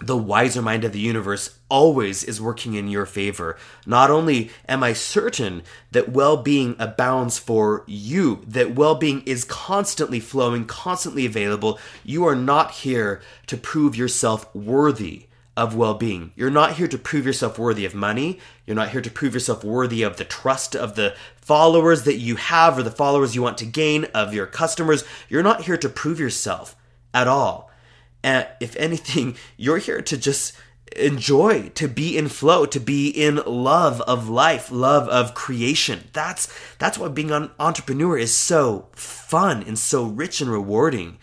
the 0.01 0.17
wiser 0.17 0.63
mind 0.63 0.85
of 0.85 0.93
the 0.93 1.01
universe 1.01 1.58
always 1.69 2.25
is 2.25 2.41
working 2.41 2.75
in 2.75 2.89
your 2.89 3.07
favor. 3.07 3.57
Not 3.87 4.11
only 4.11 4.51
am 4.69 4.83
I 4.83 4.93
certain 4.93 5.63
that 5.93 6.11
well 6.11 6.37
being 6.37 6.77
abounds 6.79 7.39
for 7.39 7.85
you, 7.87 8.43
that 8.47 8.75
well 8.75 8.95
being 8.95 9.23
is 9.23 9.45
constantly 9.45 10.21
flowing, 10.21 10.65
constantly 10.65 11.27
available, 11.27 11.79
you 12.05 12.27
are 12.27 12.37
not 12.37 12.73
here 12.73 13.21
to 13.47 13.57
prove 13.57 13.97
yourself 13.97 14.55
worthy 14.55 15.29
of 15.59 15.75
well 15.75 15.95
being. 15.95 16.31
You're 16.37 16.51
not 16.51 16.75
here 16.75 16.87
to 16.87 16.97
prove 16.97 17.27
yourself 17.27 17.59
worthy 17.59 17.85
of 17.85 17.93
money. 17.93 18.39
You're 18.65 18.77
not 18.77 18.91
here 18.91 19.01
to 19.01 19.11
prove 19.11 19.35
yourself 19.35 19.65
worthy 19.65 20.03
of 20.03 20.17
the 20.17 20.25
trust 20.25 20.77
of 20.77 20.95
the 20.95 21.17
followers 21.35 22.05
that 22.05 22.19
you 22.19 22.37
have 22.37 22.79
or 22.79 22.85
the 22.85 22.93
followers 22.93 23.35
you 23.35 23.43
want 23.43 23.59
to 23.59 23.67
gain, 23.67 24.05
of 24.15 24.33
your 24.33 24.47
customers. 24.47 25.03
You're 25.29 25.43
not 25.43 25.65
here 25.65 25.77
to 25.77 25.89
prove 25.89 26.21
yourself 26.21 26.77
at 27.13 27.27
all. 27.27 27.73
And 28.23 28.47
if 28.61 28.77
anything, 28.77 29.37
you're 29.57 29.79
here 29.79 30.01
to 30.01 30.17
just 30.17 30.53
enjoy, 30.97 31.71
to 31.71 31.89
be 31.89 32.17
in 32.17 32.29
flow, 32.29 32.67
to 32.67 32.81
be 32.81 33.09
in 33.09 33.37
love 33.47 34.01
of 34.03 34.29
life, 34.29 34.71
love 34.71 35.09
of 35.09 35.35
creation. 35.35 36.09
That's 36.13 36.53
that's 36.79 36.99
why 36.99 37.09
being 37.09 37.31
an 37.31 37.51
entrepreneur 37.59 38.17
is 38.17 38.35
so 38.35 38.89
fun 38.93 39.63
and 39.63 39.79
so 39.79 40.05
rich 40.05 40.41
and 40.41 40.51
rewarding. 40.51 41.19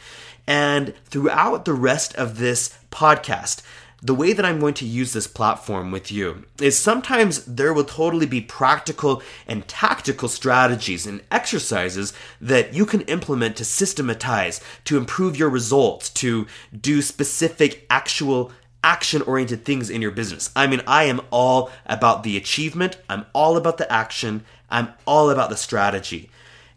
And 0.47 0.93
throughout 1.05 1.65
the 1.65 1.73
rest 1.73 2.15
of 2.15 2.37
this 2.37 2.77
podcast, 2.91 3.61
the 4.01 4.13
way 4.13 4.33
that 4.33 4.45
I'm 4.45 4.59
going 4.59 4.75
to 4.75 4.85
use 4.85 5.13
this 5.13 5.25
platform 5.25 5.91
with 5.91 6.11
you 6.11 6.45
is 6.61 6.77
sometimes 6.77 7.43
there 7.45 7.73
will 7.73 7.83
totally 7.83 8.27
be 8.27 8.41
practical 8.41 9.23
and 9.47 9.67
tactical 9.67 10.29
strategies 10.29 11.07
and 11.07 11.23
exercises 11.31 12.13
that 12.39 12.71
you 12.71 12.85
can 12.85 13.01
implement 13.01 13.55
to 13.55 13.65
systematize, 13.65 14.61
to 14.83 14.97
improve 14.97 15.37
your 15.37 15.49
results, 15.49 16.09
to 16.11 16.45
do 16.79 17.01
specific 17.01 17.87
actual 17.89 18.51
action 18.85 19.23
oriented 19.23 19.65
things 19.65 19.89
in 19.89 19.99
your 19.99 20.11
business. 20.11 20.51
I 20.55 20.67
mean, 20.67 20.81
I 20.85 21.05
am 21.05 21.19
all 21.31 21.71
about 21.87 22.21
the 22.21 22.37
achievement, 22.37 22.97
I'm 23.09 23.25
all 23.33 23.57
about 23.57 23.77
the 23.77 23.91
action, 23.91 24.45
I'm 24.69 24.93
all 25.07 25.31
about 25.31 25.49
the 25.49 25.57
strategy. 25.57 26.29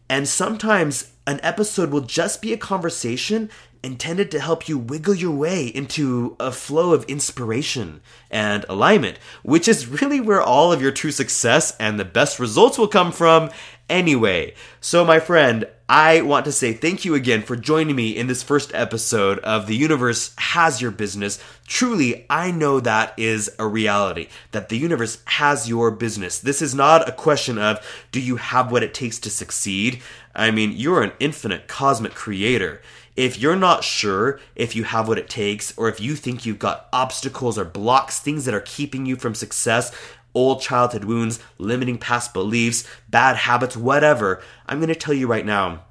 And 0.09 0.27
sometimes 0.27 1.13
an 1.27 1.39
episode 1.43 1.91
will 1.91 2.01
just 2.01 2.41
be 2.41 2.55
a 2.55 2.57
conversation 2.57 3.51
intended 3.83 4.31
to 4.31 4.41
help 4.41 4.69
you 4.69 4.79
wiggle 4.79 5.15
your 5.15 5.35
way 5.35 5.67
into 5.67 6.35
a 6.41 6.51
flow 6.51 6.95
of 6.95 7.05
inspiration 7.05 8.01
and 8.31 8.65
alignment, 8.71 9.19
which 9.43 9.69
is 9.69 9.87
really 9.87 10.19
where 10.19 10.43
all 10.43 10.73
of 10.73 10.81
your 10.81 10.91
true 10.91 11.13
success 11.13 11.77
and 11.79 12.01
the 12.01 12.05
best 12.07 12.41
results 12.41 12.79
will 12.79 12.89
come 12.89 13.13
from 13.13 13.51
anyway. 13.91 14.55
So, 14.81 15.05
my 15.05 15.21
friend, 15.21 15.67
I 15.91 16.21
want 16.21 16.45
to 16.45 16.53
say 16.53 16.75
thank 16.75 17.07
you 17.07 17.15
again 17.15 17.41
for 17.41 17.57
joining 17.57 17.97
me 17.97 18.15
in 18.15 18.27
this 18.27 18.43
first 18.43 18.75
episode 18.75 19.39
of 19.39 19.67
The 19.67 19.75
Universe 19.75 20.35
Has 20.37 20.83
Your 20.83 20.91
Business. 20.91 21.43
Truly, 21.67 22.27
I 22.29 22.51
know 22.51 22.79
that 22.79 23.15
is 23.17 23.51
a 23.59 23.67
reality, 23.67 24.29
that 24.53 24.69
the 24.69 24.77
universe 24.77 25.23
has 25.25 25.67
your 25.67 25.91
business. 25.91 26.41
This 26.41 26.61
is 26.61 26.75
not 26.75 27.09
a 27.09 27.13
question 27.13 27.57
of 27.57 27.83
do 28.13 28.21
you 28.21 28.37
have 28.37 28.71
what 28.71 28.83
it 28.83 28.93
takes 28.93 29.19
to 29.21 29.31
succeed? 29.31 30.03
I 30.35 30.51
mean, 30.51 30.73
you're 30.73 31.03
an 31.03 31.13
infinite 31.21 31.69
cosmic 31.69 32.15
creator 32.15 32.83
if 33.19 33.37
you're 33.37 33.57
not 33.57 33.83
sure 33.83 34.39
if 34.55 34.77
you 34.77 34.85
have 34.85 35.09
what 35.09 35.19
it 35.19 35.29
takes, 35.29 35.77
or 35.77 35.89
if 35.89 35.99
you 36.01 36.15
think 36.15 36.47
you've 36.47 36.61
got 36.61 36.87
obstacles 36.93 37.59
or 37.59 37.65
blocks, 37.65 38.21
things 38.21 38.45
that 38.45 38.55
are 38.55 38.61
keeping 38.61 39.07
you 39.07 39.17
from 39.17 39.35
success, 39.35 39.93
old 40.35 40.61
childhood 40.61 41.05
wounds, 41.05 41.41
limiting 41.59 41.99
past 41.99 42.33
beliefs, 42.33 42.89
bad 43.09 43.37
habits, 43.37 43.77
whatever, 43.77 44.43
I'm 44.67 44.79
going 44.79 44.89
to 44.89 44.95
tell 44.95 45.15
you 45.15 45.27
right 45.27 45.47
now 45.47 45.85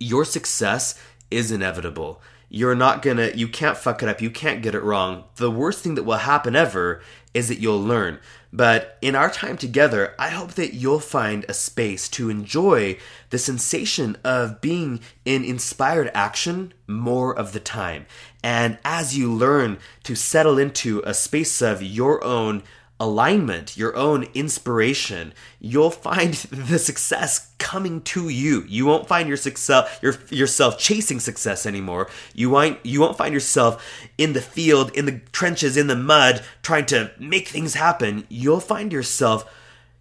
your 0.00 0.24
success 0.24 0.98
is 1.30 1.52
inevitable. 1.52 2.20
You're 2.48 2.74
not 2.74 3.02
gonna, 3.02 3.30
you 3.32 3.46
can't 3.46 3.76
fuck 3.76 4.02
it 4.02 4.08
up, 4.08 4.20
you 4.20 4.30
can't 4.30 4.62
get 4.62 4.74
it 4.74 4.82
wrong. 4.82 5.24
The 5.36 5.52
worst 5.52 5.84
thing 5.84 5.94
that 5.94 6.02
will 6.02 6.16
happen 6.16 6.56
ever 6.56 7.00
is 7.32 7.46
that 7.46 7.60
you'll 7.60 7.80
learn. 7.80 8.18
But 8.52 8.98
in 9.00 9.14
our 9.14 9.30
time 9.30 9.56
together, 9.56 10.16
I 10.18 10.30
hope 10.30 10.54
that 10.54 10.74
you'll 10.74 10.98
find 10.98 11.44
a 11.48 11.54
space 11.54 12.08
to 12.08 12.28
enjoy 12.28 12.98
the 13.28 13.38
sensation 13.38 14.16
of 14.24 14.60
being 14.60 14.98
in 15.24 15.44
inspired 15.44 16.10
action 16.12 16.74
more 16.88 17.32
of 17.32 17.52
the 17.52 17.60
time. 17.60 18.06
And 18.42 18.78
as 18.84 19.16
you 19.16 19.32
learn 19.32 19.78
to 20.02 20.16
settle 20.16 20.58
into 20.58 21.02
a 21.06 21.14
space 21.14 21.62
of 21.62 21.84
your 21.84 22.24
own 22.24 22.64
alignment, 23.00 23.76
your 23.76 23.96
own 23.96 24.28
inspiration, 24.34 25.32
you'll 25.58 25.90
find 25.90 26.34
the 26.52 26.78
success 26.78 27.50
coming 27.58 28.02
to 28.02 28.28
you. 28.28 28.64
You 28.68 28.86
won't 28.86 29.08
find 29.08 29.26
your 29.26 29.38
success, 29.38 29.98
your, 30.02 30.14
yourself 30.28 30.78
chasing 30.78 31.18
success 31.18 31.66
anymore. 31.66 32.08
You 32.34 32.50
won't, 32.50 32.78
you 32.84 33.00
won't 33.00 33.16
find 33.16 33.34
yourself 33.34 33.84
in 34.18 34.34
the 34.34 34.42
field, 34.42 34.94
in 34.94 35.06
the 35.06 35.20
trenches, 35.32 35.76
in 35.76 35.86
the 35.86 35.96
mud, 35.96 36.44
trying 36.62 36.86
to 36.86 37.10
make 37.18 37.48
things 37.48 37.74
happen. 37.74 38.26
You'll 38.28 38.60
find 38.60 38.92
yourself 38.92 39.52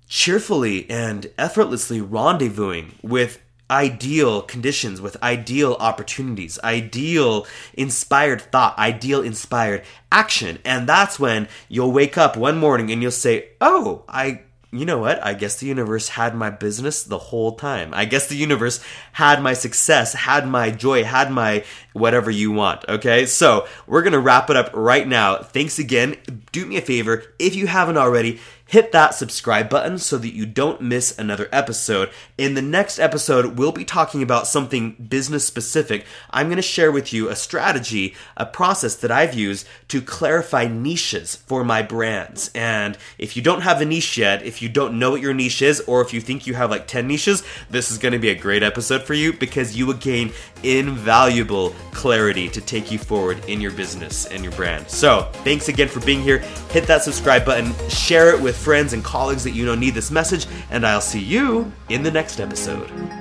cheerfully 0.07 0.89
and 0.89 1.31
effortlessly 1.37 2.01
rendezvousing 2.01 2.91
with 3.01 3.39
ideal 3.69 4.41
conditions, 4.41 5.01
with 5.01 5.21
ideal 5.21 5.77
opportunities, 5.79 6.59
ideal 6.63 7.45
inspired 7.73 8.41
thought, 8.41 8.77
ideal 8.77 9.21
inspired 9.21 9.83
action. 10.11 10.59
And 10.65 10.87
that's 10.87 11.19
when 11.19 11.47
you'll 11.67 11.91
wake 11.91 12.17
up 12.17 12.35
one 12.35 12.57
morning 12.57 12.91
and 12.91 13.01
you'll 13.01 13.11
say, 13.11 13.49
Oh, 13.61 14.03
I 14.07 14.41
you 14.71 14.85
know 14.85 14.99
what? 14.99 15.25
I 15.25 15.33
guess 15.33 15.59
the 15.59 15.65
universe 15.65 16.09
had 16.09 16.35
my 16.35 16.51
business 16.51 17.01
the 17.01 17.17
whole 17.17 17.53
time. 17.55 17.91
I 17.91 18.05
guess 18.05 18.27
the 18.27 18.35
universe 18.35 18.79
had 19.13 19.41
my 19.41 19.53
success, 19.53 20.13
had 20.13 20.47
my 20.47 20.69
joy, 20.69 21.03
had 21.03 21.31
my 21.31 21.63
whatever 21.93 22.29
you 22.29 22.51
want. 22.51 22.87
Okay. 22.87 23.25
So 23.25 23.67
we're 23.87 24.03
to 24.11 24.19
wrap 24.19 24.49
it 24.51 24.55
up 24.55 24.69
right 24.75 25.07
now. 25.07 25.37
Thanks 25.37 25.79
again. 25.79 26.17
Do 26.51 26.67
me 26.67 26.77
a 26.77 26.81
favor. 26.81 27.23
If 27.39 27.55
you 27.55 27.65
haven't 27.65 27.97
already, 27.97 28.39
hit 28.69 28.91
that 28.91 29.15
subscribe 29.15 29.67
button 29.67 29.97
so 29.97 30.15
that 30.15 30.35
you 30.35 30.45
don't 30.45 30.79
miss 30.79 31.17
another 31.17 31.49
episode. 31.51 32.07
In 32.37 32.53
the 32.53 32.61
next 32.61 32.99
episode, 32.99 33.57
we'll 33.57 33.71
be 33.71 33.83
talking 33.83 34.21
about 34.21 34.45
something 34.45 34.91
business 34.91 35.43
specific. 35.43 36.05
I'm 36.29 36.47
going 36.47 36.57
to 36.57 36.61
share 36.61 36.91
with 36.91 37.11
you 37.11 37.29
a 37.29 37.35
strategy, 37.35 38.15
a 38.37 38.45
process 38.45 38.93
that 38.97 39.09
I've 39.09 39.33
used 39.33 39.67
to 39.87 40.03
clarify 40.03 40.67
niches 40.67 41.35
for 41.35 41.63
my 41.63 41.81
brands. 41.81 42.51
And 42.53 42.95
if 43.17 43.35
you 43.35 43.41
don't 43.41 43.61
have 43.61 43.81
a 43.81 43.85
niche 43.85 44.19
yet, 44.19 44.43
if 44.43 44.61
you 44.61 44.69
don't 44.69 44.99
know 44.99 45.11
what 45.11 45.21
your 45.21 45.33
niche 45.33 45.63
is, 45.63 45.81
or 45.81 46.01
if 46.01 46.13
you 46.13 46.21
think 46.21 46.45
you 46.45 46.53
have 46.53 46.69
like 46.69 46.85
10 46.85 47.07
niches, 47.07 47.41
this 47.71 47.89
is 47.89 47.97
going 47.97 48.13
to 48.13 48.19
be 48.19 48.29
a 48.29 48.35
great 48.35 48.61
episode 48.61 49.01
for 49.01 49.15
you 49.15 49.33
because 49.33 49.75
you 49.75 49.87
will 49.87 49.95
gain 49.95 50.31
invaluable 50.61 51.71
clarity 51.91 52.47
to 52.49 52.61
take 52.61 52.91
you 52.91 52.99
forward 52.99 53.43
in 53.45 53.59
your 53.59 53.71
business 53.71 54.27
and 54.27 54.43
your 54.43 54.53
brand. 54.53 54.87
So, 54.91 55.23
thanks 55.43 55.69
again 55.69 55.87
for 55.87 56.01
being 56.01 56.21
here. 56.21 56.39
Hit 56.69 56.85
that 56.85 57.01
subscribe 57.01 57.45
button, 57.45 57.73
share 57.89 58.29
it 58.29 58.39
with 58.39 58.58
friends 58.59 58.93
and 58.93 59.03
colleagues 59.03 59.43
that 59.45 59.51
you 59.51 59.65
know 59.65 59.75
need 59.75 59.93
this 59.93 60.11
message, 60.11 60.45
and 60.69 60.85
I'll 60.85 61.01
see 61.01 61.19
you 61.19 61.71
in 61.89 62.03
the 62.03 62.11
next 62.11 62.39
episode. 62.39 63.18